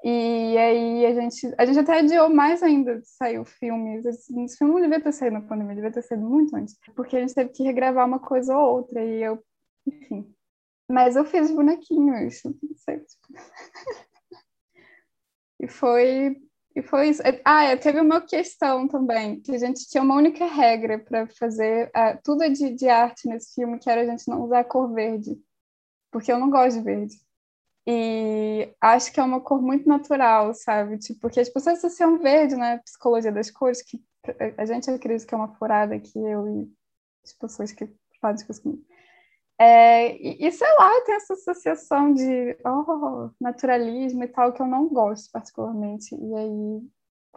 E 0.04 0.58
aí 0.58 1.06
a 1.06 1.14
gente, 1.14 1.56
a 1.58 1.66
gente 1.66 1.80
até 1.80 2.00
adiou 2.00 2.30
mais 2.30 2.62
ainda 2.62 3.00
de 3.00 3.08
sair 3.08 3.40
o 3.40 3.46
filme. 3.46 4.02
Esse 4.06 4.58
filme 4.58 4.74
não 4.74 4.82
devia 4.82 5.02
ter 5.02 5.14
saído 5.14 5.36
na 5.36 5.42
pandemia, 5.42 5.76
devia 5.76 5.92
ter 5.92 6.04
saído 6.04 6.26
muito 6.30 6.56
antes. 6.56 6.78
Porque 6.96 7.16
a 7.18 7.22
gente 7.22 7.34
teve 7.34 7.50
que 7.52 7.64
regravar 7.64 8.06
uma 8.06 8.20
coisa 8.20 8.56
ou 8.56 8.76
outra. 8.76 9.04
E 9.04 9.24
eu, 9.24 9.42
enfim. 9.88 10.35
Mas 10.90 11.16
eu 11.16 11.26
fiz 11.26 11.50
sei. 12.76 13.00
Tipo... 13.00 13.34
e 15.60 15.68
foi 15.68 16.38
e 16.76 16.82
foi 16.82 17.10
isso. 17.10 17.22
Ah, 17.46 17.64
é, 17.64 17.78
teve 17.78 18.02
uma 18.02 18.20
questão 18.20 18.86
também, 18.88 19.40
que 19.40 19.56
a 19.56 19.58
gente 19.58 19.88
tinha 19.88 20.04
uma 20.04 20.16
única 20.16 20.46
regra 20.46 21.00
para 21.00 21.26
fazer 21.28 21.88
uh, 21.90 22.20
tudo 22.22 22.48
de, 22.50 22.72
de 22.76 22.90
arte 22.90 23.30
nesse 23.30 23.56
filme, 23.56 23.80
que 23.80 23.90
era 23.90 24.02
a 24.02 24.06
gente 24.06 24.28
não 24.28 24.44
usar 24.44 24.60
a 24.60 24.64
cor 24.64 24.94
verde, 24.94 25.40
porque 26.12 26.32
eu 26.32 26.38
não 26.38 26.50
gosto 26.50 26.78
de 26.78 26.84
verde. 26.84 27.16
E 27.88 28.76
acho 28.82 29.14
que 29.14 29.20
é 29.20 29.24
uma 29.24 29.40
cor 29.40 29.62
muito 29.62 29.88
natural, 29.88 30.54
sabe? 30.54 30.98
Tipo, 30.98 31.22
porque 31.22 31.40
as 31.40 31.48
pessoas 31.50 31.78
associam 31.78 32.20
verde, 32.20 32.56
né? 32.58 32.80
Psicologia 32.80 33.32
das 33.32 33.50
cores, 33.50 33.82
que 33.82 34.04
a 34.58 34.66
gente 34.66 34.90
acredita 34.90 35.28
que 35.28 35.34
é 35.34 35.38
uma 35.38 35.56
furada 35.56 36.00
que 36.00 36.18
eu 36.18 36.48
e 36.48 36.74
as 37.24 37.32
pessoas 37.34 37.72
que 37.72 37.88
fazem 38.20 38.46
isso 38.50 38.62
comigo. 38.62 38.84
É, 39.58 40.18
e, 40.18 40.46
e, 40.46 40.52
sei 40.52 40.68
lá, 40.78 41.02
tem 41.02 41.16
essa 41.16 41.34
associação 41.34 42.14
de 42.14 42.58
oh, 42.66 43.30
naturalismo 43.40 44.24
e 44.24 44.28
tal, 44.28 44.52
que 44.52 44.62
eu 44.62 44.68
não 44.68 44.90
gosto 44.90 45.32
particularmente. 45.32 46.14
E 46.14 46.36
aí, 46.36 46.82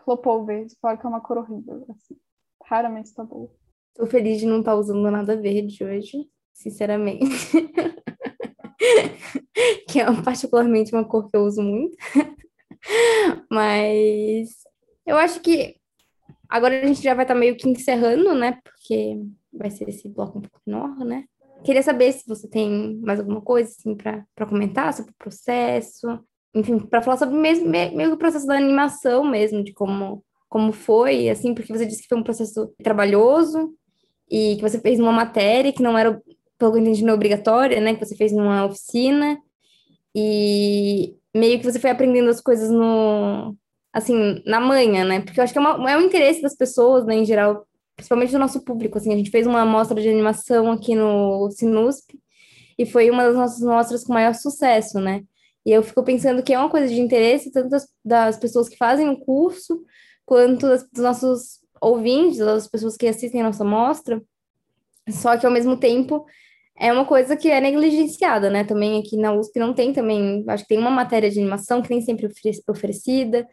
flopou 0.04 0.42
o 0.42 0.44
verde, 0.44 0.76
fala 0.80 0.96
que 0.96 1.06
é 1.06 1.08
uma 1.08 1.20
cor 1.20 1.38
horrível. 1.38 1.86
Assim. 1.90 2.16
Raramente 2.64 3.14
tá 3.14 3.22
boa. 3.22 3.50
Tô 3.94 4.06
feliz 4.06 4.40
de 4.40 4.46
não 4.46 4.60
estar 4.60 4.72
tá 4.72 4.78
usando 4.78 5.10
nada 5.10 5.40
verde 5.40 5.84
hoje, 5.84 6.28
sinceramente. 6.52 7.24
que 9.88 10.00
é 10.00 10.22
particularmente 10.22 10.92
uma 10.92 11.04
cor 11.04 11.28
que 11.28 11.36
eu 11.36 11.42
uso 11.42 11.62
muito. 11.62 11.96
Mas 13.50 14.50
eu 15.06 15.16
acho 15.16 15.40
que 15.40 15.76
agora 16.48 16.80
a 16.80 16.86
gente 16.86 17.02
já 17.02 17.14
vai 17.14 17.24
estar 17.24 17.34
tá 17.34 17.40
meio 17.40 17.56
que 17.56 17.68
encerrando, 17.68 18.34
né? 18.34 18.60
Porque 18.62 19.20
vai 19.52 19.70
ser 19.70 19.88
esse 19.88 20.08
bloco 20.08 20.38
um 20.38 20.42
pouco 20.42 20.60
menor, 20.66 20.96
né? 21.04 21.24
Queria 21.64 21.82
saber 21.82 22.12
se 22.12 22.24
você 22.26 22.48
tem 22.48 22.98
mais 23.02 23.18
alguma 23.18 23.40
coisa 23.40 23.70
assim, 23.70 23.94
para 23.94 24.46
comentar 24.46 24.92
sobre 24.94 25.12
o 25.12 25.16
processo, 25.18 26.06
enfim, 26.54 26.78
para 26.78 27.02
falar 27.02 27.16
sobre 27.16 27.36
mesmo, 27.36 27.68
meio 27.68 28.14
o 28.14 28.16
processo 28.16 28.46
da 28.46 28.56
animação 28.56 29.24
mesmo, 29.24 29.62
de 29.62 29.72
como, 29.72 30.24
como 30.48 30.72
foi, 30.72 31.28
assim, 31.28 31.54
porque 31.54 31.72
você 31.72 31.84
disse 31.84 32.02
que 32.02 32.08
foi 32.08 32.18
um 32.18 32.22
processo 32.22 32.72
trabalhoso 32.82 33.74
e 34.30 34.56
que 34.56 34.62
você 34.62 34.80
fez 34.80 34.98
uma 34.98 35.12
matéria 35.12 35.72
que 35.72 35.82
não 35.82 35.96
era, 35.96 36.20
pelo 36.58 36.72
que 36.72 36.78
eu 36.78 36.82
entendi, 36.82 37.04
não 37.04 37.14
obrigatória, 37.14 37.80
né? 37.80 37.94
Que 37.94 38.04
você 38.04 38.16
fez 38.16 38.32
numa 38.32 38.64
oficina 38.64 39.38
e 40.14 41.16
meio 41.34 41.58
que 41.58 41.70
você 41.70 41.78
foi 41.78 41.90
aprendendo 41.90 42.30
as 42.30 42.40
coisas 42.40 42.70
no, 42.70 43.54
assim, 43.92 44.42
na 44.46 44.60
manhã, 44.60 45.04
né? 45.04 45.20
Porque 45.20 45.38
eu 45.38 45.44
acho 45.44 45.52
que 45.52 45.58
é, 45.58 45.62
uma, 45.62 45.90
é 45.90 45.96
um 45.96 46.02
interesse 46.02 46.42
das 46.42 46.56
pessoas, 46.56 47.04
né, 47.04 47.14
em 47.16 47.24
geral, 47.24 47.66
principalmente 47.98 48.30
do 48.30 48.38
nosso 48.38 48.64
público, 48.64 48.96
assim, 48.96 49.12
a 49.12 49.16
gente 49.16 49.30
fez 49.30 49.44
uma 49.44 49.66
mostra 49.66 50.00
de 50.00 50.08
animação 50.08 50.70
aqui 50.70 50.94
no 50.94 51.50
Sinusp 51.50 52.16
e 52.78 52.86
foi 52.86 53.10
uma 53.10 53.24
das 53.24 53.34
nossas 53.34 53.60
mostras 53.60 54.04
com 54.04 54.12
maior 54.12 54.34
sucesso, 54.34 55.00
né? 55.00 55.24
E 55.66 55.72
eu 55.72 55.82
fico 55.82 56.04
pensando 56.04 56.40
que 56.40 56.54
é 56.54 56.58
uma 56.58 56.70
coisa 56.70 56.86
de 56.86 57.00
interesse 57.00 57.50
tanto 57.50 57.68
das, 57.68 57.88
das 58.04 58.36
pessoas 58.38 58.68
que 58.68 58.76
fazem 58.76 59.08
o 59.08 59.18
curso, 59.18 59.82
quanto 60.24 60.68
das, 60.68 60.88
dos 60.88 61.02
nossos 61.02 61.58
ouvintes, 61.82 62.38
das 62.38 62.68
pessoas 62.68 62.96
que 62.96 63.08
assistem 63.08 63.40
a 63.40 63.44
nossa 63.44 63.64
mostra, 63.64 64.22
só 65.10 65.36
que 65.36 65.44
ao 65.44 65.52
mesmo 65.52 65.76
tempo 65.76 66.24
é 66.78 66.92
uma 66.92 67.04
coisa 67.04 67.36
que 67.36 67.50
é 67.50 67.60
negligenciada, 67.60 68.48
né? 68.48 68.62
Também 68.62 69.00
aqui 69.00 69.16
na 69.16 69.32
USP 69.32 69.58
não 69.58 69.74
tem 69.74 69.92
também, 69.92 70.44
acho 70.46 70.62
que 70.62 70.68
tem 70.68 70.78
uma 70.78 70.90
matéria 70.90 71.28
de 71.28 71.40
animação 71.40 71.82
que 71.82 71.90
nem 71.90 72.00
sempre 72.00 72.26
é 72.26 72.70
oferecida, 72.70 73.44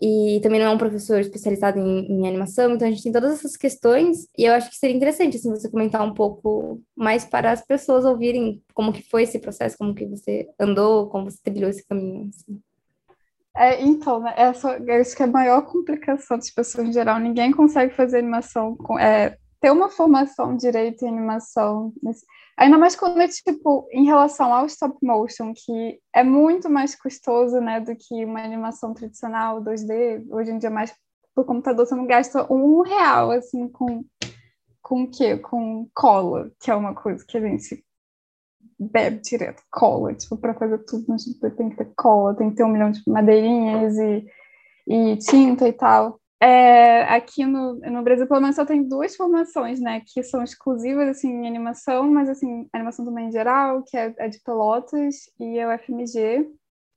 e 0.00 0.40
também 0.42 0.60
não 0.60 0.68
é 0.68 0.70
um 0.70 0.78
professor 0.78 1.20
especializado 1.20 1.78
em, 1.78 2.06
em, 2.06 2.28
animação, 2.28 2.72
então 2.72 2.86
a 2.86 2.90
gente 2.90 3.02
tem 3.02 3.12
todas 3.12 3.32
essas 3.32 3.56
questões, 3.56 4.28
e 4.36 4.44
eu 4.44 4.52
acho 4.52 4.70
que 4.70 4.76
seria 4.76 4.94
interessante, 4.94 5.36
assim, 5.36 5.50
você 5.50 5.68
comentar 5.68 6.02
um 6.06 6.14
pouco 6.14 6.80
mais 6.96 7.24
para 7.24 7.50
as 7.50 7.64
pessoas 7.64 8.04
ouvirem 8.04 8.62
como 8.74 8.92
que 8.92 9.02
foi 9.08 9.24
esse 9.24 9.38
processo, 9.38 9.76
como 9.76 9.94
que 9.94 10.06
você 10.06 10.48
andou, 10.58 11.08
como 11.08 11.30
você 11.30 11.38
trilhou 11.42 11.68
esse 11.68 11.84
caminho, 11.86 12.28
assim. 12.28 12.60
É, 13.56 13.82
então, 13.82 14.20
né, 14.20 14.34
essa, 14.36 14.78
acho 15.00 15.16
que 15.16 15.22
é 15.22 15.26
a 15.26 15.28
maior 15.28 15.62
complicação 15.62 16.36
das 16.36 16.50
pessoas 16.50 16.86
em 16.86 16.92
geral, 16.92 17.18
ninguém 17.18 17.50
consegue 17.50 17.92
fazer 17.92 18.18
animação, 18.18 18.76
com, 18.76 18.96
é, 18.96 19.36
ter 19.60 19.70
uma 19.70 19.88
formação 19.88 20.56
direito 20.56 21.04
em 21.04 21.08
animação, 21.08 21.92
Ainda 22.58 22.76
mais 22.76 22.96
quando 22.96 23.20
é, 23.20 23.28
tipo, 23.28 23.88
em 23.92 24.04
relação 24.04 24.52
ao 24.52 24.66
stop 24.66 24.98
motion, 25.00 25.52
que 25.54 26.00
é 26.12 26.24
muito 26.24 26.68
mais 26.68 26.96
custoso, 26.96 27.60
né, 27.60 27.78
do 27.78 27.94
que 27.94 28.24
uma 28.24 28.42
animação 28.42 28.92
tradicional 28.92 29.62
2D. 29.62 30.26
Hoje 30.28 30.50
em 30.50 30.58
dia, 30.58 30.68
mais 30.68 30.92
por 31.36 31.44
computador, 31.44 31.86
você 31.86 31.94
não 31.94 32.04
gasta 32.04 32.52
um 32.52 32.80
real, 32.80 33.30
assim, 33.30 33.68
com, 33.68 34.04
com 34.82 35.04
o 35.04 35.08
quê? 35.08 35.36
Com 35.36 35.88
cola, 35.94 36.50
que 36.58 36.68
é 36.68 36.74
uma 36.74 36.96
coisa 36.96 37.24
que 37.24 37.38
a 37.38 37.40
gente 37.40 37.84
bebe 38.76 39.20
direto, 39.20 39.62
cola, 39.70 40.12
tipo, 40.14 40.36
para 40.36 40.54
fazer 40.54 40.78
tudo, 40.78 41.04
mas 41.06 41.24
tem 41.56 41.70
que 41.70 41.76
ter 41.76 41.92
cola, 41.96 42.34
tem 42.34 42.50
que 42.50 42.56
ter 42.56 42.64
um 42.64 42.68
milhão 42.68 42.90
de 42.90 43.00
madeirinhas 43.06 43.96
e, 43.96 44.26
e 44.88 45.16
tinta 45.18 45.68
e 45.68 45.72
tal. 45.72 46.17
É, 46.40 47.02
aqui 47.14 47.44
no, 47.44 47.74
no 47.74 48.02
Brasil, 48.02 48.26
pelo 48.28 48.40
menos, 48.40 48.54
só 48.54 48.64
tem 48.64 48.86
duas 48.86 49.16
formações, 49.16 49.80
né, 49.80 50.02
que 50.06 50.22
são 50.22 50.42
exclusivas, 50.42 51.08
assim, 51.08 51.28
em 51.28 51.48
animação, 51.48 52.08
mas, 52.08 52.28
assim, 52.28 52.68
animação 52.72 53.04
também 53.04 53.26
em 53.26 53.32
geral, 53.32 53.82
que 53.82 53.96
é, 53.96 54.14
é 54.18 54.28
de 54.28 54.40
Pelotas 54.40 55.16
e 55.40 55.58
é 55.58 55.66
o 55.66 55.78
FMG. 55.78 56.48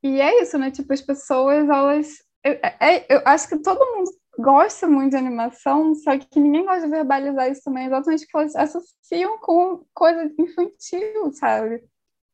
E 0.03 0.21
é 0.21 0.41
isso, 0.43 0.57
né, 0.57 0.69
tipo, 0.69 0.93
as 0.93 1.01
pessoas, 1.01 1.67
elas... 1.67 2.23
Eu, 2.43 2.53
é, 2.79 3.05
eu 3.09 3.21
acho 3.25 3.47
que 3.49 3.57
todo 3.59 3.79
mundo 3.95 4.11
gosta 4.37 4.87
muito 4.87 5.11
de 5.11 5.17
animação, 5.17 5.93
só 5.95 6.17
que 6.17 6.39
ninguém 6.39 6.65
gosta 6.65 6.81
de 6.81 6.89
verbalizar 6.89 7.49
isso 7.51 7.61
também, 7.63 7.85
exatamente 7.87 8.25
porque 8.25 8.37
elas 8.37 8.55
associam 8.55 9.39
com 9.39 9.83
coisa 9.93 10.31
infantil, 10.39 11.31
sabe? 11.33 11.83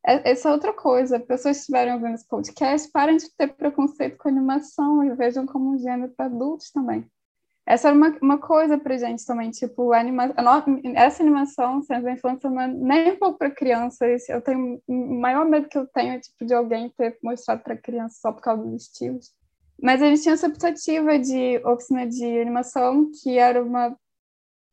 É, 0.07 0.31
essa 0.31 0.47
é 0.47 0.51
outra 0.53 0.71
coisa. 0.71 1.19
Pessoas 1.19 1.57
que 1.57 1.61
estiverem 1.61 1.93
ouvindo 1.93 2.15
esse 2.15 2.27
podcast, 2.27 2.89
parem 2.91 3.17
de 3.17 3.29
ter 3.35 3.49
preconceito 3.49 4.17
com 4.17 4.29
animação 4.29 5.03
e 5.03 5.13
vejam 5.13 5.45
como 5.45 5.73
um 5.73 5.77
gênero 5.77 6.13
para 6.15 6.27
adultos 6.27 6.71
também. 6.71 7.05
Essa 7.65 7.89
era 7.89 7.97
uma, 7.97 8.17
uma 8.21 8.37
coisa 8.37 8.77
para 8.77 8.97
gente 8.97 9.25
também, 9.25 9.51
tipo, 9.51 9.91
anima 9.91 10.33
essa 10.95 11.21
animação, 11.21 11.81
sendo 11.81 12.09
infância, 12.09 12.49
não 12.49 12.61
é 12.61 12.67
nem 12.69 13.11
um 13.11 13.17
pouco 13.17 13.37
para 13.37 13.51
crianças. 13.51 14.29
Eu 14.29 14.41
tenho, 14.41 14.81
o 14.87 15.19
maior 15.19 15.45
medo 15.45 15.67
que 15.67 15.77
eu 15.77 15.85
tenho 15.87 16.13
é, 16.13 16.19
tipo, 16.21 16.45
de 16.45 16.53
alguém 16.53 16.89
ter 16.97 17.17
mostrado 17.21 17.61
para 17.61 17.75
criança 17.75 18.15
só 18.21 18.31
por 18.31 18.41
causa 18.41 18.63
dos 18.63 18.83
estilos. 18.83 19.33
Mas 19.83 20.01
a 20.01 20.05
gente 20.05 20.21
tinha 20.21 20.35
essa 20.35 20.47
optativa 20.47 21.19
de 21.19 21.61
oficina 21.65 22.07
de 22.07 22.39
animação, 22.39 23.11
que 23.21 23.37
era 23.37 23.61
uma 23.61 23.93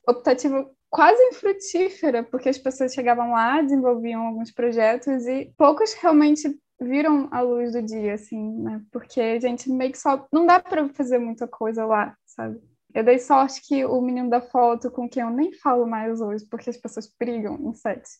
optativa 0.08 0.70
quase 0.94 1.20
infrutífera, 1.24 2.22
porque 2.22 2.48
as 2.48 2.56
pessoas 2.56 2.94
chegavam 2.94 3.32
lá, 3.32 3.60
desenvolviam 3.60 4.28
alguns 4.28 4.52
projetos 4.52 5.26
e 5.26 5.52
poucos 5.58 5.92
realmente 5.94 6.56
viram 6.80 7.28
a 7.32 7.40
luz 7.40 7.72
do 7.72 7.82
dia, 7.82 8.14
assim, 8.14 8.62
né? 8.62 8.80
Porque 8.92 9.20
a 9.20 9.40
gente 9.40 9.68
meio 9.68 9.90
que 9.90 9.98
só. 9.98 10.24
Não 10.32 10.46
dá 10.46 10.60
para 10.60 10.88
fazer 10.90 11.18
muita 11.18 11.48
coisa 11.48 11.84
lá, 11.84 12.14
sabe? 12.24 12.60
Eu 12.94 13.02
dei 13.02 13.18
sorte 13.18 13.60
que 13.66 13.84
o 13.84 14.00
menino 14.00 14.30
da 14.30 14.40
foto, 14.40 14.88
com 14.88 15.08
quem 15.08 15.24
eu 15.24 15.30
nem 15.30 15.52
falo 15.54 15.84
mais 15.84 16.20
hoje, 16.20 16.46
porque 16.48 16.70
as 16.70 16.76
pessoas 16.76 17.12
brigam 17.18 17.58
em 17.60 17.74
sets, 17.74 18.12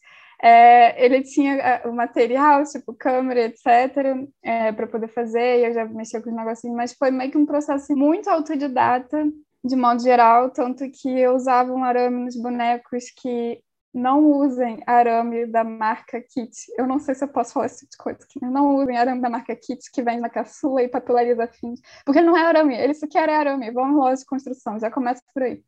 é, 0.43 1.05
ele 1.05 1.23
tinha 1.23 1.55
é, 1.55 1.87
o 1.87 1.93
material, 1.93 2.65
tipo 2.65 2.93
câmera, 2.93 3.43
etc., 3.43 4.27
é, 4.43 4.73
para 4.73 4.89
poder 4.89 5.07
fazer, 5.07 5.61
e 5.61 5.67
eu 5.67 5.73
já 5.73 5.85
mexia 5.85 6.21
com 6.21 6.29
os 6.29 6.35
negocinhos, 6.35 6.77
mas 6.77 6.93
foi 6.93 7.13
meio 7.13 7.31
que 7.31 7.39
um 7.39 7.47
processo 7.47 7.95
muito 7.95 8.29
autodidata, 8.29 9.25
de 9.65 9.77
modo 9.77 10.03
geral, 10.03 10.51
tanto 10.51 10.85
que 10.91 11.09
eu 11.09 11.35
usava 11.35 11.73
um 11.73 11.83
arame 11.83 12.25
nos 12.25 12.37
bonecos 12.37 13.05
que 13.11 13.63
não 13.95 14.25
usem 14.25 14.83
arame 14.87 15.47
da 15.47 15.65
marca 15.65 16.21
Kit. 16.21 16.51
Eu 16.77 16.87
não 16.87 16.99
sei 16.99 17.15
se 17.15 17.25
eu 17.25 17.29
posso 17.29 17.55
falar 17.55 17.67
esse 17.67 17.79
tipo 17.79 17.93
de 17.93 17.97
coisa 17.97 18.19
aqui, 18.23 18.39
mas 18.43 18.53
não 18.53 18.77
usem 18.77 18.97
arame 18.97 19.23
da 19.23 19.31
marca 19.31 19.55
Kit 19.57 19.91
que 19.91 20.03
vem 20.03 20.21
na 20.21 20.29
caçula 20.29 20.83
e 20.83 20.89
papelariza 20.89 21.47
fins, 21.47 21.81
porque 22.05 22.21
não 22.21 22.37
é 22.37 22.43
arame, 22.43 22.75
eles 22.75 23.01
querem 23.11 23.35
arame, 23.35 23.71
vão 23.71 23.91
em 23.91 23.95
loja 23.95 24.17
de 24.17 24.27
construção, 24.27 24.79
já 24.79 24.91
começa 24.91 25.23
por 25.33 25.43
aí. 25.45 25.63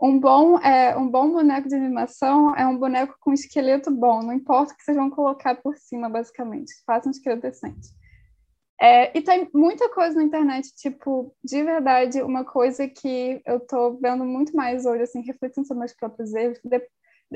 Um 0.00 0.18
bom, 0.18 0.58
é, 0.58 0.96
um 0.96 1.08
bom 1.08 1.30
boneco 1.30 1.68
de 1.68 1.74
animação 1.74 2.54
é 2.54 2.66
um 2.66 2.76
boneco 2.76 3.14
com 3.20 3.32
esqueleto 3.32 3.90
bom, 3.90 4.22
não 4.22 4.32
importa 4.32 4.72
o 4.72 4.76
que 4.76 4.82
vocês 4.82 4.96
vão 4.96 5.08
colocar 5.08 5.54
por 5.56 5.76
cima, 5.76 6.08
basicamente. 6.08 6.72
Façam 6.84 7.08
um 7.08 7.12
esqueleto 7.12 7.42
decente. 7.42 7.88
É, 8.80 9.16
e 9.16 9.22
tem 9.22 9.48
muita 9.54 9.88
coisa 9.88 10.16
na 10.16 10.22
internet, 10.22 10.74
tipo, 10.76 11.34
de 11.42 11.62
verdade, 11.62 12.20
uma 12.22 12.44
coisa 12.44 12.86
que 12.86 13.40
eu 13.46 13.60
tô 13.60 13.94
vendo 13.94 14.24
muito 14.24 14.54
mais 14.54 14.84
hoje, 14.84 15.02
assim, 15.02 15.22
refletindo 15.22 15.66
sobre 15.66 15.80
meus 15.80 15.94
próprios 15.94 16.34
erros. 16.34 16.60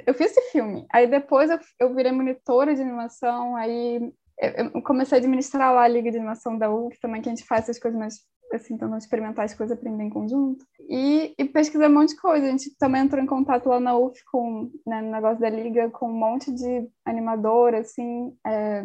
Eu 0.06 0.14
fiz 0.14 0.30
esse 0.30 0.52
filme, 0.52 0.86
aí 0.92 1.06
depois 1.06 1.50
eu, 1.50 1.58
eu 1.78 1.94
virei 1.94 2.12
monitora 2.12 2.74
de 2.74 2.82
animação, 2.82 3.56
aí 3.56 4.12
eu 4.38 4.82
comecei 4.82 5.16
a 5.16 5.18
administrar 5.18 5.72
lá 5.72 5.82
a 5.82 5.88
Liga 5.88 6.10
de 6.10 6.18
Animação 6.18 6.58
da 6.58 6.70
UC 6.70 6.98
também, 7.00 7.22
que 7.22 7.28
a 7.28 7.34
gente 7.34 7.46
faz 7.46 7.62
essas 7.62 7.78
coisas 7.78 7.98
mais 7.98 8.20
assim, 8.52 8.76
tentando 8.76 8.96
experimentar 8.96 9.44
as 9.44 9.54
coisas, 9.54 9.76
aprender 9.76 10.04
em 10.04 10.10
conjunto. 10.10 10.64
E, 10.88 11.34
e 11.38 11.44
pesquisar 11.44 11.88
um 11.88 11.94
monte 11.94 12.10
de 12.10 12.20
coisa. 12.20 12.46
A 12.46 12.50
gente 12.50 12.76
também 12.78 13.02
entrou 13.02 13.22
em 13.22 13.26
contato 13.26 13.68
lá 13.68 13.78
na 13.78 13.96
UF 13.96 14.20
com, 14.30 14.70
né, 14.86 15.00
no 15.00 15.10
negócio 15.10 15.40
da 15.40 15.48
Liga, 15.48 15.88
com 15.90 16.10
um 16.10 16.18
monte 16.18 16.52
de 16.52 16.88
animador, 17.04 17.74
assim, 17.74 18.34
é, 18.46 18.82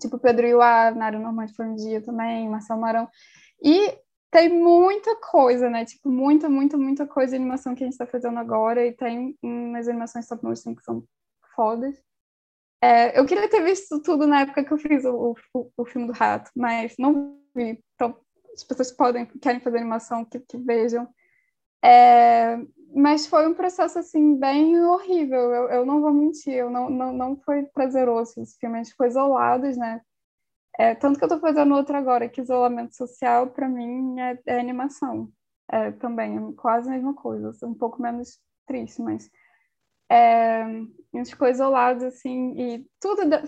tipo 0.00 0.18
Pedro 0.18 0.46
Iuá, 0.46 0.90
Nário 0.90 1.20
Normande 1.20 1.54
foi 1.54 1.66
um 1.66 1.76
dia 1.76 2.00
também, 2.00 2.48
Marcelo 2.48 2.80
Marão. 2.80 3.08
E 3.62 3.96
tem 4.30 4.48
muita 4.48 5.16
coisa, 5.16 5.68
né? 5.68 5.84
Tipo, 5.84 6.08
muita, 6.10 6.48
muita, 6.48 6.76
muita 6.76 7.06
coisa 7.06 7.30
de 7.30 7.36
animação 7.36 7.74
que 7.74 7.82
a 7.82 7.86
gente 7.86 7.94
está 7.94 8.06
fazendo 8.06 8.38
agora. 8.38 8.86
E 8.86 8.92
tem 8.92 9.36
umas 9.42 9.88
animações 9.88 10.24
stop 10.24 10.44
motion 10.44 10.74
que 10.74 10.82
são 10.82 11.04
fodas. 11.54 11.96
É, 12.82 13.18
eu 13.18 13.26
queria 13.26 13.48
ter 13.48 13.62
visto 13.62 14.00
tudo 14.00 14.26
na 14.26 14.40
época 14.40 14.64
que 14.64 14.72
eu 14.72 14.78
fiz 14.78 15.04
o, 15.04 15.34
o, 15.54 15.70
o 15.76 15.84
filme 15.84 16.06
do 16.06 16.12
rato, 16.14 16.50
mas 16.56 16.94
não 16.98 17.38
vi. 17.54 17.82
Então, 17.94 18.16
as 18.54 18.64
pessoas 18.64 18.90
podem, 18.90 19.26
querem 19.26 19.60
fazer 19.60 19.78
animação, 19.78 20.24
que, 20.24 20.40
que 20.40 20.56
vejam. 20.56 21.06
É, 21.84 22.58
mas 22.94 23.26
foi 23.26 23.46
um 23.46 23.54
processo, 23.54 23.98
assim, 23.98 24.36
bem 24.38 24.80
horrível. 24.84 25.52
Eu, 25.52 25.68
eu 25.70 25.86
não 25.86 26.00
vou 26.00 26.12
mentir, 26.12 26.54
eu 26.54 26.70
não, 26.70 26.90
não, 26.90 27.12
não 27.12 27.36
foi 27.36 27.64
prazeroso 27.64 28.40
esse 28.40 28.58
filme. 28.58 28.78
A 28.78 28.82
gente 28.82 28.92
ficou 28.92 29.06
isolados, 29.06 29.76
né? 29.76 30.00
É, 30.78 30.94
tanto 30.94 31.18
que 31.18 31.24
eu 31.24 31.28
estou 31.28 31.40
fazendo 31.40 31.74
outro 31.74 31.96
agora, 31.96 32.28
que 32.28 32.40
isolamento 32.40 32.96
social, 32.96 33.48
para 33.48 33.68
mim, 33.68 34.18
é, 34.20 34.38
é 34.46 34.60
animação. 34.60 35.30
É, 35.70 35.92
também, 35.92 36.36
é 36.36 36.52
quase 36.56 36.88
a 36.88 36.92
mesma 36.92 37.14
coisa. 37.14 37.52
Um 37.64 37.74
pouco 37.74 38.02
menos 38.02 38.40
triste, 38.66 39.00
mas 39.02 39.30
é, 40.10 40.62
a 40.62 41.16
gente 41.16 41.30
ficou 41.30 41.48
isolado, 41.48 42.06
assim, 42.06 42.54
e 42.58 42.86
tudo, 43.00 43.28
deu, 43.28 43.40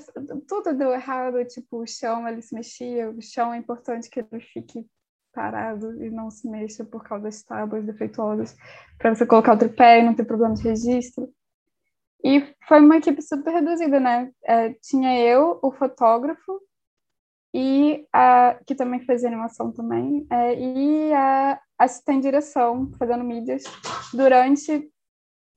tudo 0.47 0.75
deu 0.75 0.93
errado, 0.93 1.45
tipo, 1.47 1.83
o 1.83 1.87
chão, 1.87 2.27
ele 2.29 2.41
se 2.41 2.55
mexia, 2.55 3.11
o 3.11 3.21
chão 3.21 3.53
é 3.53 3.57
importante 3.57 4.09
que 4.09 4.21
ele 4.21 4.41
fique 4.41 4.87
parado 5.33 6.03
e 6.03 6.11
não 6.11 6.31
se 6.31 6.49
mexa 6.49 6.85
por 6.85 7.03
causa 7.03 7.25
das 7.25 7.43
tábuas 7.43 7.85
defeituosas, 7.85 8.57
para 8.99 9.15
você 9.15 9.27
colocar 9.27 9.55
o 9.55 9.59
tripé 9.59 10.01
e 10.01 10.03
não 10.03 10.15
ter 10.15 10.25
problema 10.25 10.55
de 10.55 10.63
registro. 10.63 11.29
E 12.25 12.55
foi 12.69 12.81
uma 12.81 12.99
equipe 12.99 13.21
super 13.21 13.53
reduzida, 13.53 13.99
né? 13.99 14.31
É, 14.45 14.71
tinha 14.75 15.19
eu, 15.19 15.59
o 15.63 15.73
fotógrafo, 15.73 16.61
e 17.55 18.07
a, 18.13 18.59
que 18.67 18.75
também 18.75 19.01
fez 19.01 19.25
animação 19.25 19.73
também, 19.73 20.27
é, 20.31 20.55
e 20.55 21.13
a 21.13 21.61
assistente 21.79 22.23
direção, 22.23 22.91
fazendo 22.99 23.25
mídias, 23.25 23.65
durante 24.15 24.91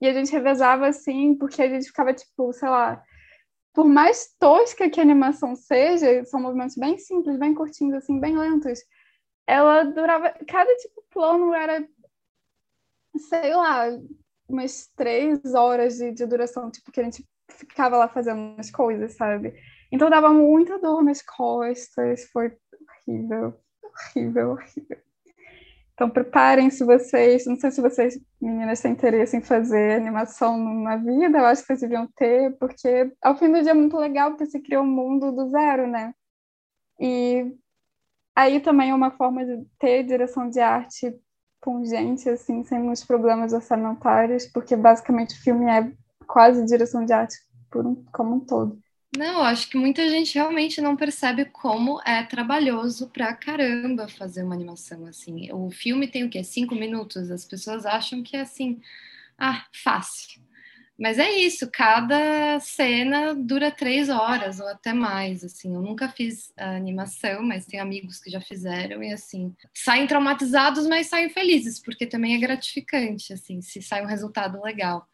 e 0.00 0.06
a 0.06 0.12
gente 0.12 0.30
revezava 0.30 0.86
assim, 0.86 1.34
porque 1.34 1.62
a 1.62 1.68
gente 1.68 1.86
ficava 1.86 2.12
tipo, 2.12 2.52
sei 2.52 2.68
lá, 2.68 3.02
por 3.72 3.86
mais 3.86 4.34
tosca 4.38 4.90
que 4.90 5.00
a 5.00 5.02
animação 5.02 5.54
seja, 5.54 6.24
são 6.24 6.40
movimentos 6.40 6.76
bem 6.76 6.98
simples, 6.98 7.38
bem 7.38 7.54
curtinhos, 7.54 7.94
assim, 7.94 8.18
bem 8.18 8.36
lentos. 8.36 8.78
Ela 9.46 9.84
durava. 9.84 10.34
Cada 10.46 10.74
tipo 10.76 11.04
plano 11.10 11.54
era, 11.54 11.86
sei 13.28 13.54
lá, 13.54 13.86
umas 14.48 14.86
três 14.96 15.54
horas 15.54 15.96
de, 15.96 16.12
de 16.12 16.26
duração, 16.26 16.70
tipo, 16.70 16.90
que 16.90 17.00
a 17.00 17.04
gente 17.04 17.24
ficava 17.50 17.96
lá 17.96 18.08
fazendo 18.08 18.58
as 18.58 18.70
coisas, 18.70 19.14
sabe? 19.14 19.54
Então 19.90 20.10
dava 20.10 20.30
muita 20.30 20.78
dor 20.78 21.02
nas 21.02 21.22
costas, 21.22 22.24
foi 22.32 22.56
horrível, 23.06 23.54
horrível, 23.82 24.50
horrível. 24.52 25.06
Então, 25.96 26.10
preparem-se 26.10 26.84
vocês. 26.84 27.46
Não 27.46 27.56
sei 27.56 27.70
se 27.70 27.80
vocês, 27.80 28.20
meninas, 28.40 28.82
têm 28.82 28.92
interesse 28.92 29.34
em 29.34 29.40
fazer 29.40 29.92
animação 29.92 30.58
na 30.82 30.96
vida, 30.96 31.38
eu 31.38 31.46
acho 31.46 31.62
que 31.62 31.68
vocês 31.68 31.80
deviam 31.80 32.06
ter, 32.14 32.54
porque 32.58 33.10
ao 33.22 33.36
fim 33.36 33.50
do 33.50 33.62
dia 33.62 33.70
é 33.70 33.74
muito 33.74 33.96
legal, 33.96 34.30
porque 34.30 34.44
se 34.44 34.60
cria 34.60 34.80
um 34.80 34.86
mundo 34.86 35.32
do 35.32 35.48
zero, 35.48 35.86
né? 35.86 36.14
E 37.00 37.50
aí 38.36 38.60
também 38.60 38.90
é 38.90 38.94
uma 38.94 39.10
forma 39.10 39.44
de 39.44 39.64
ter 39.78 40.04
direção 40.04 40.48
de 40.50 40.60
arte 40.60 41.12
com 41.60 41.84
gente, 41.84 42.28
assim, 42.28 42.62
sem 42.62 42.78
muitos 42.78 43.02
problemas 43.02 43.52
orçamentários, 43.52 44.46
porque 44.46 44.76
basicamente 44.76 45.34
o 45.34 45.42
filme 45.42 45.64
é 45.64 45.90
quase 46.26 46.64
direção 46.64 47.04
de 47.04 47.12
arte 47.12 47.36
por 47.70 47.84
um, 47.86 48.04
como 48.12 48.36
um 48.36 48.40
todo. 48.40 48.78
Não, 49.16 49.40
acho 49.42 49.70
que 49.70 49.78
muita 49.78 50.08
gente 50.08 50.34
realmente 50.34 50.80
não 50.80 50.94
percebe 50.94 51.46
como 51.46 52.00
é 52.04 52.22
trabalhoso 52.22 53.08
pra 53.08 53.34
caramba 53.34 54.08
fazer 54.08 54.42
uma 54.42 54.54
animação 54.54 55.06
assim. 55.06 55.50
O 55.52 55.70
filme 55.70 56.06
tem 56.06 56.24
o 56.24 56.30
quê? 56.30 56.44
Cinco 56.44 56.74
minutos? 56.74 57.30
As 57.30 57.44
pessoas 57.44 57.86
acham 57.86 58.22
que 58.22 58.36
é 58.36 58.42
assim, 58.42 58.78
ah, 59.38 59.64
fácil. 59.72 60.42
Mas 60.98 61.18
é 61.18 61.30
isso, 61.30 61.70
cada 61.70 62.58
cena 62.58 63.34
dura 63.34 63.70
três 63.70 64.08
horas 64.08 64.60
ou 64.60 64.66
até 64.66 64.94
mais, 64.94 65.44
assim. 65.44 65.74
Eu 65.74 65.82
nunca 65.82 66.08
fiz 66.08 66.52
animação, 66.56 67.42
mas 67.42 67.66
tenho 67.66 67.82
amigos 67.82 68.18
que 68.18 68.30
já 68.30 68.40
fizeram 68.40 69.02
e, 69.02 69.12
assim, 69.12 69.54
saem 69.74 70.06
traumatizados, 70.06 70.86
mas 70.86 71.08
saem 71.08 71.28
felizes, 71.28 71.78
porque 71.78 72.06
também 72.06 72.34
é 72.34 72.38
gratificante, 72.38 73.34
assim, 73.34 73.60
se 73.60 73.82
sai 73.82 74.02
um 74.02 74.08
resultado 74.08 74.62
legal. 74.62 75.06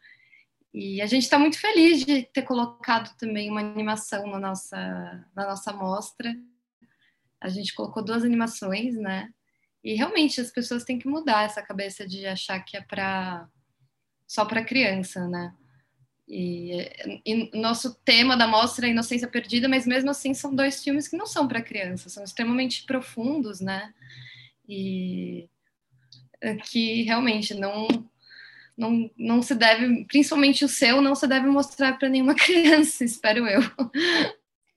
E 0.73 1.03
a 1.03 1.07
gente 1.07 1.25
está 1.25 1.37
muito 1.37 1.59
feliz 1.59 2.05
de 2.05 2.23
ter 2.23 2.43
colocado 2.43 3.15
também 3.17 3.51
uma 3.51 3.61
animação 3.61 4.27
na 4.29 4.39
nossa, 4.39 5.27
na 5.35 5.49
nossa 5.49 5.73
mostra. 5.73 6.33
A 7.41 7.49
gente 7.49 7.75
colocou 7.75 8.05
duas 8.05 8.25
animações, 8.25 8.95
né? 8.95 9.31
E 9.83 9.95
realmente 9.95 10.41
as 10.41 10.53
pessoas 10.53 10.85
têm 10.85 10.99
que 10.99 11.09
mudar 11.09 11.45
essa 11.45 11.61
cabeça 11.61 12.07
de 12.07 12.25
achar 12.25 12.61
que 12.61 12.77
é 12.77 12.81
para 12.81 13.49
só 14.29 14.45
para 14.45 14.65
criança, 14.65 15.27
né? 15.29 15.53
E, 16.29 16.89
e 17.27 17.51
nosso 17.59 17.95
tema 18.05 18.37
da 18.37 18.47
mostra 18.47 18.87
é 18.87 18.91
Inocência 18.91 19.29
Perdida, 19.29 19.69
mas 19.69 19.87
mesmo 19.87 20.11
assim 20.11 20.33
são 20.33 20.55
dois 20.55 20.83
filmes 20.83 21.09
que 21.09 21.17
não 21.17 21.27
são 21.27 21.47
para 21.47 21.63
criança, 21.63 22.09
são 22.09 22.25
extremamente 22.25 22.85
profundos, 22.85 23.61
né? 23.61 23.93
E 24.69 25.49
que 26.71 27.03
realmente 27.03 27.55
não 27.55 27.87
não, 28.77 29.11
não 29.17 29.43
se 29.43 29.55
deve, 29.55 30.05
principalmente 30.07 30.65
o 30.65 30.69
seu, 30.69 31.03
não 31.03 31.15
se 31.15 31.27
deve 31.27 31.47
mostrar 31.47 31.99
para 31.99 32.09
nenhuma 32.09 32.35
criança, 32.37 33.05
espero 33.05 33.47
eu. 33.47 33.61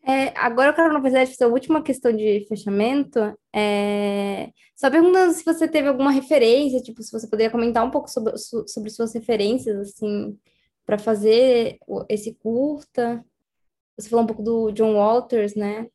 É, 0.08 0.38
agora 0.38 0.70
eu 0.70 0.74
quero, 0.74 0.94
na 0.94 1.00
verdade, 1.00 1.32
fazer 1.32 1.46
a 1.46 1.48
última 1.48 1.82
questão 1.82 2.16
de 2.16 2.46
fechamento. 2.48 3.20
É... 3.54 4.52
Só 4.76 4.92
perguntando 4.92 5.34
se 5.34 5.44
você 5.44 5.68
teve 5.68 5.88
alguma 5.88 6.12
referência, 6.12 6.82
tipo, 6.82 7.02
se 7.02 7.12
você 7.12 7.28
poderia 7.28 7.50
comentar 7.50 7.84
um 7.84 7.90
pouco 7.90 8.10
sobre, 8.10 8.38
sobre 8.38 8.90
suas 8.92 9.14
referências, 9.14 9.76
assim, 9.80 10.38
para 10.86 10.98
fazer 10.98 11.80
esse 12.10 12.34
curta. 12.36 13.26
Você 13.98 14.10
falou 14.10 14.24
um 14.24 14.28
pouco 14.28 14.44
do 14.44 14.72
John 14.72 14.96
Walters, 14.96 15.56
né? 15.56 15.90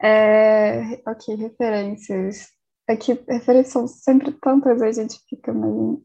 É, 0.00 1.00
ok, 1.06 1.34
referências. 1.34 2.48
É 2.88 2.96
que 2.96 3.12
referências 3.12 3.72
são 3.72 3.86
sempre 3.86 4.32
tantas, 4.32 4.80
a 4.80 4.92
gente 4.92 5.18
fica 5.28 5.52
meio 5.52 6.02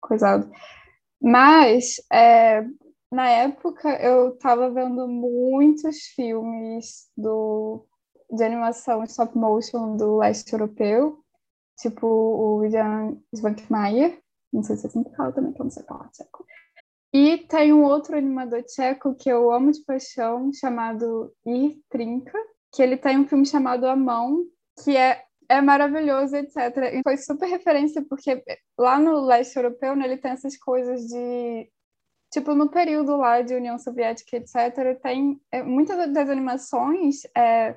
coisado. 0.00 0.50
Mas, 1.20 1.96
é, 2.12 2.62
na 3.10 3.28
época, 3.30 3.88
eu 4.02 4.34
estava 4.34 4.70
vendo 4.70 5.08
muitos 5.08 5.98
filmes 6.14 7.08
do, 7.16 7.86
de 8.30 8.44
animação 8.44 9.02
stop 9.04 9.36
motion 9.36 9.96
do 9.96 10.18
leste 10.18 10.52
europeu, 10.52 11.24
tipo 11.78 12.06
o 12.06 12.68
Jan 12.68 13.16
Svankmajer, 13.34 14.20
não 14.52 14.62
sei 14.62 14.76
se 14.76 14.86
é 14.86 14.88
assim 14.88 15.02
que 15.02 15.14
fala 15.16 15.32
também, 15.32 15.52
que 15.52 15.60
eu 15.60 15.64
não 15.64 15.70
sei 15.70 15.82
falar 15.84 16.08
tcheco. 16.10 16.44
E 17.14 17.38
tem 17.38 17.72
um 17.72 17.84
outro 17.84 18.18
animador 18.18 18.64
tcheco 18.64 19.14
que 19.14 19.30
eu 19.30 19.52
amo 19.52 19.70
de 19.70 19.84
paixão, 19.84 20.52
chamado 20.52 21.32
Ir 21.46 21.80
Trinka, 21.88 22.36
que 22.74 22.82
ele 22.82 22.96
tem 22.96 23.16
um 23.18 23.28
filme 23.28 23.46
chamado 23.46 23.86
A 23.86 23.94
Mão, 23.94 24.44
que 24.82 24.96
é 24.96 25.24
é 25.48 25.60
maravilhoso, 25.60 26.36
etc. 26.36 26.56
E 26.92 27.02
foi 27.02 27.16
super 27.16 27.46
referência, 27.46 28.04
porque 28.08 28.42
lá 28.78 28.98
no 28.98 29.20
leste 29.24 29.56
europeu, 29.56 29.94
né, 29.94 30.06
ele 30.06 30.16
tem 30.16 30.32
essas 30.32 30.56
coisas 30.56 31.02
de. 31.06 31.70
Tipo, 32.32 32.54
no 32.54 32.68
período 32.68 33.16
lá 33.16 33.42
de 33.42 33.54
União 33.54 33.78
Soviética, 33.78 34.36
etc., 34.36 34.98
tem. 35.00 35.40
É, 35.52 35.62
muitas 35.62 36.12
das 36.12 36.28
animações 36.28 37.20
é, 37.36 37.76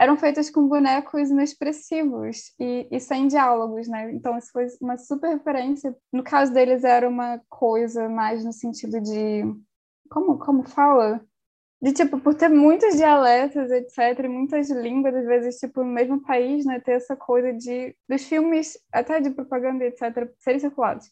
eram 0.00 0.16
feitas 0.16 0.48
com 0.48 0.66
bonecos 0.66 1.30
inexpressivos 1.30 2.54
e, 2.58 2.88
e 2.90 2.98
sem 2.98 3.28
diálogos, 3.28 3.86
né? 3.86 4.10
Então, 4.14 4.38
isso 4.38 4.50
foi 4.50 4.66
uma 4.80 4.96
super 4.96 5.28
referência. 5.28 5.94
No 6.10 6.22
caso 6.24 6.54
deles, 6.54 6.84
era 6.84 7.06
uma 7.06 7.38
coisa 7.50 8.08
mais 8.08 8.42
no 8.42 8.50
sentido 8.50 8.98
de. 8.98 9.42
Como, 10.08 10.38
como 10.38 10.66
fala? 10.66 11.20
de 11.82 11.94
tipo 11.94 12.20
por 12.20 12.34
ter 12.34 12.50
muitos 12.50 12.94
dialetos 12.94 13.70
etc 13.70 14.28
muitas 14.28 14.68
línguas 14.68 15.14
às 15.14 15.24
vezes 15.24 15.56
tipo 15.56 15.82
no 15.82 15.90
mesmo 15.90 16.20
país 16.20 16.66
né 16.66 16.78
ter 16.78 16.92
essa 16.92 17.16
coisa 17.16 17.54
de 17.54 17.96
dos 18.06 18.22
filmes 18.24 18.76
até 18.92 19.18
de 19.18 19.30
propaganda 19.30 19.86
etc 19.86 20.30
serem 20.38 20.60
circulados 20.60 21.08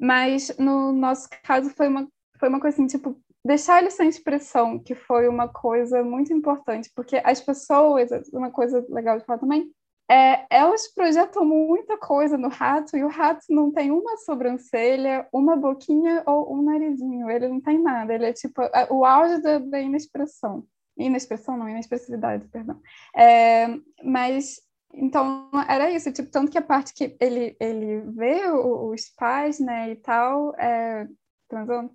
mas 0.00 0.56
no 0.58 0.92
nosso 0.92 1.28
caso 1.44 1.70
foi 1.70 1.86
uma 1.86 2.08
foi 2.36 2.48
uma 2.48 2.58
coisa 2.58 2.74
assim 2.74 2.88
tipo 2.88 3.16
deixar 3.44 3.80
eles 3.80 3.94
sem 3.94 4.08
expressão 4.08 4.78
que 4.78 4.94
foi 4.94 5.28
uma 5.28 5.48
coisa 5.48 6.02
muito 6.02 6.32
importante 6.32 6.90
porque 6.94 7.20
as 7.24 7.40
pessoas 7.40 8.10
uma 8.32 8.50
coisa 8.50 8.84
legal 8.88 9.18
de 9.18 9.24
falar 9.24 9.38
também 9.38 9.70
é, 10.10 10.44
elas 10.50 10.92
projetam 10.92 11.44
muita 11.44 11.96
coisa 11.96 12.36
no 12.36 12.48
rato 12.48 12.96
e 12.96 13.02
o 13.02 13.08
rato 13.08 13.46
não 13.48 13.72
tem 13.72 13.90
uma 13.90 14.18
sobrancelha, 14.18 15.26
uma 15.32 15.56
boquinha 15.56 16.22
ou 16.26 16.54
um 16.54 16.62
narizinho. 16.62 17.30
Ele 17.30 17.48
não 17.48 17.60
tem 17.60 17.80
nada. 17.80 18.12
Ele 18.12 18.26
é 18.26 18.32
tipo 18.32 18.60
o 18.90 19.06
auge 19.06 19.40
da, 19.40 19.58
da 19.58 19.80
inexpressão. 19.80 20.66
Inexpressão, 20.98 21.56
não, 21.56 21.66
inexpressividade, 21.66 22.46
perdão. 22.48 22.78
É, 23.16 23.68
mas 24.04 24.60
Então, 24.94 25.48
era 25.66 25.90
isso, 25.90 26.12
tipo, 26.12 26.30
tanto 26.30 26.50
que 26.52 26.58
a 26.58 26.62
parte 26.62 26.92
que 26.92 27.16
ele, 27.18 27.56
ele 27.58 28.00
vê 28.00 28.50
os 28.50 29.08
pais, 29.16 29.58
né, 29.58 29.90
e 29.90 29.96
tal, 29.96 30.54
é, 30.56 31.08
transando, 31.48 31.90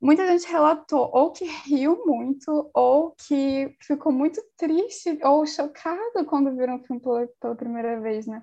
muita 0.00 0.26
gente 0.26 0.50
relatou 0.50 1.10
ou 1.12 1.30
que 1.30 1.44
riu 1.44 2.04
muito, 2.06 2.70
ou 2.72 3.14
que 3.26 3.76
ficou 3.82 4.10
muito 4.10 4.42
triste 4.56 5.18
ou 5.22 5.46
chocada 5.46 6.24
quando 6.24 6.56
viram 6.56 6.76
o 6.76 6.84
filme 6.84 7.00
pela, 7.00 7.28
pela 7.40 7.54
primeira 7.54 8.00
vez, 8.00 8.26
né? 8.26 8.42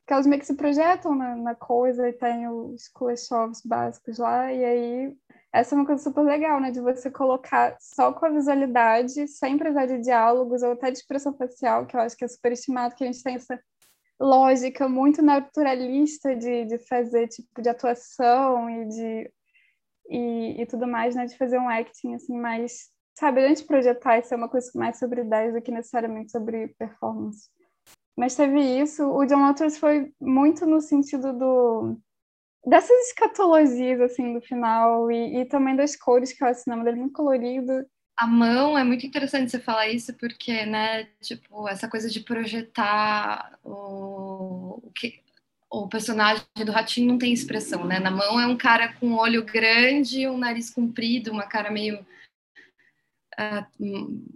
Porque 0.00 0.14
elas 0.14 0.26
meio 0.26 0.40
que 0.40 0.46
se 0.46 0.54
projetam 0.54 1.14
na, 1.14 1.36
na 1.36 1.54
coisa 1.54 2.08
e 2.08 2.12
tem 2.12 2.48
os 2.48 2.88
Kuleshovs 2.88 3.60
básicos 3.64 4.18
lá, 4.18 4.52
e 4.52 4.64
aí 4.64 5.16
essa 5.52 5.74
é 5.74 5.76
uma 5.76 5.86
coisa 5.86 6.02
super 6.02 6.22
legal, 6.22 6.60
né? 6.60 6.70
De 6.70 6.80
você 6.80 7.10
colocar 7.10 7.76
só 7.80 8.12
com 8.12 8.26
a 8.26 8.30
visualidade, 8.30 9.26
sem 9.26 9.58
precisar 9.58 9.86
de 9.86 9.98
diálogos 9.98 10.62
ou 10.62 10.72
até 10.72 10.90
de 10.90 10.98
expressão 10.98 11.34
facial, 11.36 11.86
que 11.86 11.96
eu 11.96 12.00
acho 12.00 12.16
que 12.16 12.24
é 12.24 12.28
super 12.28 12.52
estimado, 12.52 12.94
que 12.94 13.04
a 13.04 13.06
gente 13.06 13.22
tem 13.22 13.34
essa 13.34 13.58
lógica 14.20 14.88
muito 14.88 15.22
naturalista 15.22 16.34
de, 16.34 16.64
de 16.66 16.78
fazer 16.78 17.28
tipo 17.28 17.60
de 17.60 17.68
atuação 17.68 18.70
e 18.70 18.88
de 18.88 19.30
e, 20.08 20.62
e 20.62 20.66
tudo 20.66 20.86
mais, 20.86 21.14
né? 21.14 21.26
De 21.26 21.36
fazer 21.36 21.58
um 21.58 21.68
acting 21.68 22.14
assim 22.14 22.38
mais, 22.38 22.90
sabe, 23.18 23.44
a 23.44 23.48
gente 23.48 23.64
projetar 23.64 24.18
isso 24.18 24.32
é 24.32 24.36
uma 24.36 24.48
coisa 24.48 24.70
mais 24.74 24.98
sobre 24.98 25.22
ideias 25.22 25.54
do 25.54 25.62
que 25.62 25.70
necessariamente 25.70 26.30
sobre 26.30 26.68
performance. 26.78 27.48
Mas 28.16 28.34
teve 28.34 28.60
isso. 28.60 29.04
O 29.04 29.24
John 29.26 29.46
Waters 29.46 29.78
foi 29.78 30.12
muito 30.20 30.64
no 30.64 30.80
sentido 30.80 31.32
do 31.32 31.98
dessas 32.66 33.08
escatologias, 33.08 34.00
assim, 34.00 34.34
do 34.34 34.40
final, 34.40 35.10
e, 35.10 35.40
e 35.40 35.44
também 35.44 35.76
das 35.76 35.94
cores, 35.94 36.32
que 36.32 36.42
acho 36.42 36.60
o 36.60 36.62
cinema 36.64 36.82
dele 36.82 36.96
muito 36.98 37.12
colorido. 37.12 37.86
A 38.18 38.26
mão, 38.26 38.76
é 38.76 38.82
muito 38.82 39.06
interessante 39.06 39.50
você 39.50 39.60
falar 39.60 39.88
isso, 39.88 40.12
porque, 40.14 40.66
né, 40.66 41.04
tipo, 41.20 41.68
essa 41.68 41.88
coisa 41.88 42.10
de 42.10 42.20
projetar 42.20 43.58
o, 43.62 44.80
o 44.82 44.90
que 44.92 45.22
o 45.70 45.88
personagem 45.88 46.44
do 46.64 46.72
ratinho 46.72 47.08
não 47.08 47.18
tem 47.18 47.32
expressão, 47.32 47.84
né? 47.84 47.98
Na 47.98 48.10
mão 48.10 48.40
é 48.40 48.46
um 48.46 48.56
cara 48.56 48.92
com 48.94 49.08
um 49.08 49.18
olho 49.18 49.44
grande, 49.44 50.28
um 50.28 50.38
nariz 50.38 50.70
comprido, 50.70 51.32
uma 51.32 51.46
cara 51.46 51.70
meio 51.70 52.06
uh, 53.38 54.26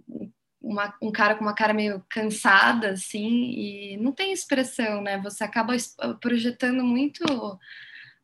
uma, 0.61 0.95
um 1.01 1.11
cara 1.11 1.35
com 1.35 1.43
uma 1.43 1.55
cara 1.55 1.73
meio 1.73 2.05
cansada, 2.09 2.91
assim, 2.91 3.51
e 3.51 3.97
não 3.97 4.11
tem 4.11 4.31
expressão, 4.31 5.01
né? 5.01 5.17
Você 5.19 5.43
acaba 5.43 5.73
projetando 6.19 6.83
muito 6.83 7.23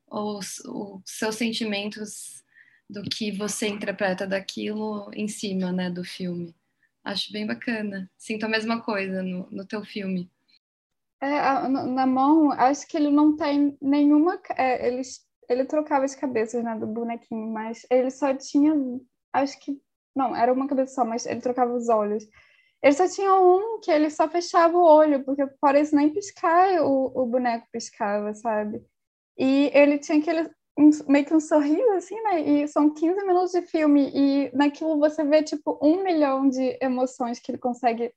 os, 0.09 0.59
os 0.65 1.01
seus 1.05 1.35
sentimentos 1.35 2.43
do 2.89 3.03
que 3.03 3.31
você 3.31 3.67
interpreta 3.67 4.25
daquilo 4.25 5.11
em 5.13 5.27
cima, 5.27 5.71
né, 5.71 5.89
do 5.89 6.03
filme. 6.03 6.55
Acho 7.03 7.31
bem 7.31 7.45
bacana. 7.45 8.09
Sinto 8.17 8.45
a 8.45 8.49
mesma 8.49 8.81
coisa 8.81 9.21
no, 9.23 9.47
no 9.51 9.65
teu 9.65 9.83
filme. 9.83 10.29
É, 11.21 11.67
na 11.67 12.05
mão, 12.05 12.51
acho 12.51 12.87
que 12.87 12.95
ele 12.95 13.09
não 13.09 13.35
tem 13.35 13.77
nenhuma. 13.81 14.39
É, 14.55 14.87
ele, 14.87 15.01
ele 15.49 15.65
trocava 15.65 16.05
as 16.05 16.15
cabeças 16.15 16.63
né, 16.63 16.75
do 16.75 16.85
bonequinho, 16.87 17.51
mas 17.51 17.85
ele 17.89 18.11
só 18.11 18.33
tinha. 18.35 18.73
Acho 19.33 19.59
que. 19.59 19.79
Não, 20.15 20.35
era 20.35 20.51
uma 20.51 20.67
cabeça 20.67 20.95
só, 20.95 21.05
mas 21.05 21.25
ele 21.25 21.41
trocava 21.41 21.73
os 21.73 21.89
olhos. 21.89 22.23
Ele 22.81 22.93
só 22.93 23.07
tinha 23.07 23.33
um 23.35 23.79
que 23.79 23.91
ele 23.91 24.09
só 24.09 24.29
fechava 24.29 24.77
o 24.77 24.83
olho, 24.83 25.23
porque 25.23 25.45
parece 25.59 25.95
nem 25.95 26.11
piscar 26.13 26.81
o, 26.83 27.11
o 27.15 27.25
boneco 27.25 27.67
piscava, 27.71 28.33
sabe? 28.35 28.83
E 29.37 29.71
ele 29.73 29.97
tinha 29.99 30.19
aquele 30.19 30.49
um, 30.77 30.89
meio 31.07 31.25
que 31.25 31.33
um 31.33 31.39
sorriso, 31.39 31.89
assim, 31.93 32.19
né? 32.21 32.39
E 32.41 32.67
são 32.67 32.93
15 32.93 33.25
minutos 33.25 33.51
de 33.51 33.63
filme, 33.63 34.11
e 34.13 34.55
naquilo 34.55 34.99
você 34.99 35.23
vê, 35.23 35.41
tipo, 35.43 35.77
um 35.81 36.03
milhão 36.03 36.47
de 36.47 36.77
emoções 36.81 37.39
que 37.39 37.51
ele 37.51 37.57
consegue 37.57 38.13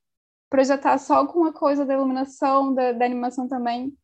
projetar 0.51 0.99
só 0.99 1.27
com 1.27 1.45
a 1.45 1.53
coisa 1.53 1.87
da 1.87 1.95
iluminação, 1.95 2.75
da, 2.75 2.93
da 2.93 3.05
animação 3.05 3.49
também. 3.49 3.97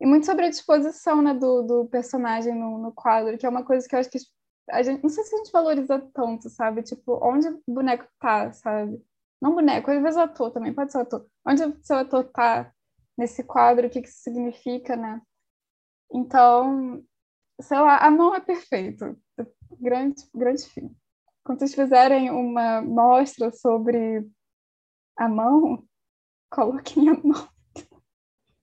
E 0.00 0.06
muito 0.06 0.26
sobre 0.26 0.44
a 0.44 0.50
disposição, 0.50 1.22
né, 1.22 1.32
do, 1.32 1.62
do 1.62 1.86
personagem 1.86 2.54
no, 2.54 2.78
no 2.78 2.92
quadro, 2.92 3.38
que 3.38 3.46
é 3.46 3.48
uma 3.48 3.64
coisa 3.64 3.88
que 3.88 3.94
eu 3.94 4.00
acho 4.00 4.10
que 4.10 4.18
a 4.70 4.82
gente, 4.82 5.02
não 5.02 5.10
sei 5.10 5.24
se 5.24 5.34
a 5.34 5.38
gente 5.38 5.52
valoriza 5.52 5.98
tanto, 6.14 6.48
sabe? 6.48 6.82
Tipo, 6.82 7.18
onde 7.22 7.48
o 7.48 7.62
boneco 7.66 8.06
tá, 8.18 8.52
sabe? 8.52 9.02
Não 9.40 9.54
boneco, 9.54 9.90
às 9.90 10.02
vezes 10.02 10.16
o 10.16 10.22
ator 10.22 10.50
também, 10.50 10.72
pode 10.72 10.92
ser 10.92 10.98
ator. 10.98 11.26
Onde 11.46 11.64
o 11.64 11.78
seu 11.82 11.96
ator 11.96 12.24
tá 12.24 12.72
nesse 13.16 13.44
quadro, 13.44 13.86
o 13.86 13.90
que, 13.90 14.00
que 14.00 14.08
isso 14.08 14.22
significa, 14.22 14.96
né? 14.96 15.20
Então, 16.12 17.04
sei 17.60 17.78
lá, 17.78 17.98
a 17.98 18.10
mão 18.10 18.34
é 18.34 18.40
perfeito. 18.40 19.18
Grande, 19.78 20.22
grande 20.34 20.64
filme. 20.64 20.96
Quando 21.44 21.58
vocês 21.58 21.74
fizerem 21.74 22.30
uma 22.30 22.80
mostra 22.80 23.52
sobre 23.52 24.26
a 25.16 25.28
mão, 25.28 25.86
coloquem 26.50 27.08
a 27.08 27.14
mão. 27.14 27.48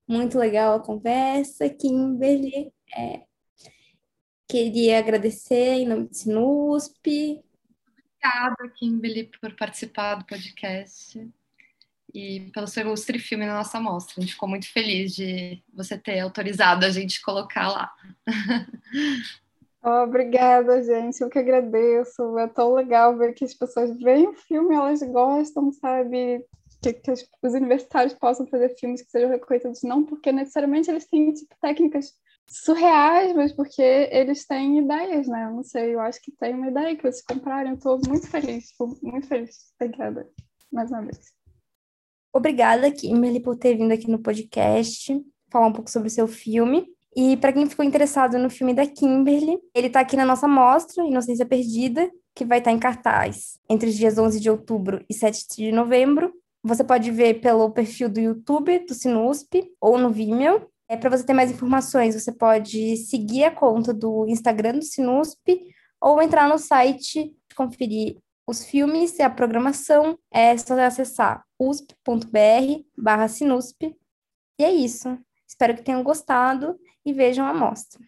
Muito 0.07 0.37
legal 0.37 0.75
a 0.75 0.83
conversa, 0.83 1.69
Kimberly. 1.69 2.73
É, 2.95 3.23
queria 4.47 4.99
agradecer 4.99 5.75
em 5.79 5.87
nome 5.87 6.09
do 6.09 6.13
Sinusp. 6.13 7.07
Obrigada, 7.07 8.69
Kimberly, 8.77 9.31
por 9.39 9.55
participar 9.55 10.15
do 10.15 10.25
podcast 10.25 11.29
e 12.13 12.51
pelo 12.53 12.67
seu 12.67 12.83
ilustre 12.83 13.17
filme 13.19 13.45
na 13.45 13.55
nossa 13.55 13.79
mostra. 13.79 14.15
A 14.17 14.21
gente 14.21 14.33
ficou 14.33 14.49
muito 14.49 14.71
feliz 14.71 15.15
de 15.15 15.63
você 15.73 15.97
ter 15.97 16.19
autorizado 16.19 16.85
a 16.85 16.89
gente 16.89 17.21
colocar 17.21 17.69
lá. 17.69 17.93
Oh, 19.83 20.03
obrigada, 20.03 20.83
gente. 20.83 21.21
Eu 21.21 21.29
que 21.29 21.39
agradeço. 21.39 22.37
É 22.37 22.47
tão 22.47 22.73
legal 22.75 23.17
ver 23.17 23.33
que 23.33 23.43
as 23.43 23.53
pessoas 23.53 23.89
veem 23.97 24.27
o 24.27 24.33
filme, 24.33 24.75
elas 24.75 25.01
gostam, 25.01 25.71
sabe? 25.71 26.45
Que, 26.81 26.93
que 26.93 27.11
os, 27.11 27.27
os 27.43 27.53
universitários 27.53 28.13
possam 28.13 28.47
fazer 28.47 28.69
filmes 28.77 29.01
que 29.01 29.11
sejam 29.11 29.29
reconhecidos, 29.29 29.83
não 29.83 30.03
porque 30.03 30.31
necessariamente 30.31 30.89
eles 30.89 31.05
têm 31.05 31.31
tipo, 31.31 31.55
técnicas 31.61 32.13
surreais, 32.47 33.35
mas 33.35 33.53
porque 33.53 33.81
eles 33.81 34.45
têm 34.45 34.79
ideias, 34.79 35.27
né? 35.27 35.45
Eu 35.45 35.51
não 35.51 35.63
sei, 35.63 35.93
eu 35.93 35.99
acho 35.99 36.21
que 36.21 36.31
tem 36.31 36.53
uma 36.53 36.69
ideia 36.69 36.95
que 36.95 37.03
vocês 37.03 37.23
compraram. 37.23 37.73
Estou 37.73 37.99
muito 38.07 38.27
feliz, 38.27 38.73
muito 39.01 39.27
feliz. 39.27 39.71
Obrigada 39.79 40.27
mais 40.71 40.89
uma 40.89 41.01
vez. 41.01 41.33
Obrigada, 42.33 42.89
Kimberly, 42.91 43.41
por 43.41 43.57
ter 43.57 43.75
vindo 43.75 43.91
aqui 43.91 44.09
no 44.09 44.19
podcast, 44.19 45.21
falar 45.49 45.67
um 45.67 45.73
pouco 45.73 45.89
sobre 45.89 46.07
o 46.07 46.11
seu 46.11 46.27
filme. 46.27 46.87
E 47.13 47.35
para 47.37 47.51
quem 47.51 47.69
ficou 47.69 47.83
interessado 47.83 48.37
no 48.37 48.49
filme 48.49 48.73
da 48.73 48.87
Kimberly, 48.87 49.59
ele 49.75 49.87
está 49.87 49.99
aqui 49.99 50.15
na 50.15 50.25
nossa 50.25 50.47
mostra, 50.47 51.03
Inocência 51.03 51.45
Perdida, 51.45 52.09
que 52.33 52.45
vai 52.45 52.59
estar 52.59 52.71
tá 52.71 52.75
em 52.75 52.79
cartaz 52.79 53.59
entre 53.69 53.89
os 53.89 53.95
dias 53.95 54.17
11 54.17 54.39
de 54.39 54.49
outubro 54.49 55.03
e 55.09 55.13
7 55.13 55.45
de 55.57 55.71
novembro. 55.73 56.30
Você 56.63 56.83
pode 56.83 57.09
ver 57.09 57.41
pelo 57.41 57.71
perfil 57.71 58.09
do 58.09 58.19
YouTube 58.19 58.85
do 58.85 58.93
Sinusp 58.93 59.49
ou 59.79 59.97
no 59.97 60.11
Vimeo. 60.11 60.67
É, 60.87 60.95
para 60.95 61.09
você 61.09 61.25
ter 61.25 61.33
mais 61.33 61.51
informações, 61.51 62.13
você 62.13 62.31
pode 62.31 62.97
seguir 62.97 63.45
a 63.45 63.51
conta 63.51 63.93
do 63.93 64.27
Instagram 64.27 64.73
do 64.73 64.83
Sinusp 64.83 65.39
ou 65.99 66.21
entrar 66.21 66.49
no 66.49 66.57
site 66.57 67.33
conferir 67.55 68.17
os 68.47 68.65
filmes 68.65 69.17
e 69.19 69.21
a 69.21 69.29
programação. 69.29 70.17
É 70.31 70.57
só 70.57 70.79
acessar 70.79 71.43
usp.br 71.59 72.83
barra 72.97 73.27
sinusp. 73.27 73.95
E 74.59 74.63
é 74.63 74.71
isso. 74.71 75.17
Espero 75.47 75.75
que 75.75 75.83
tenham 75.83 76.03
gostado 76.03 76.77
e 77.05 77.13
vejam 77.13 77.45
a 77.45 77.53
mostra. 77.53 78.01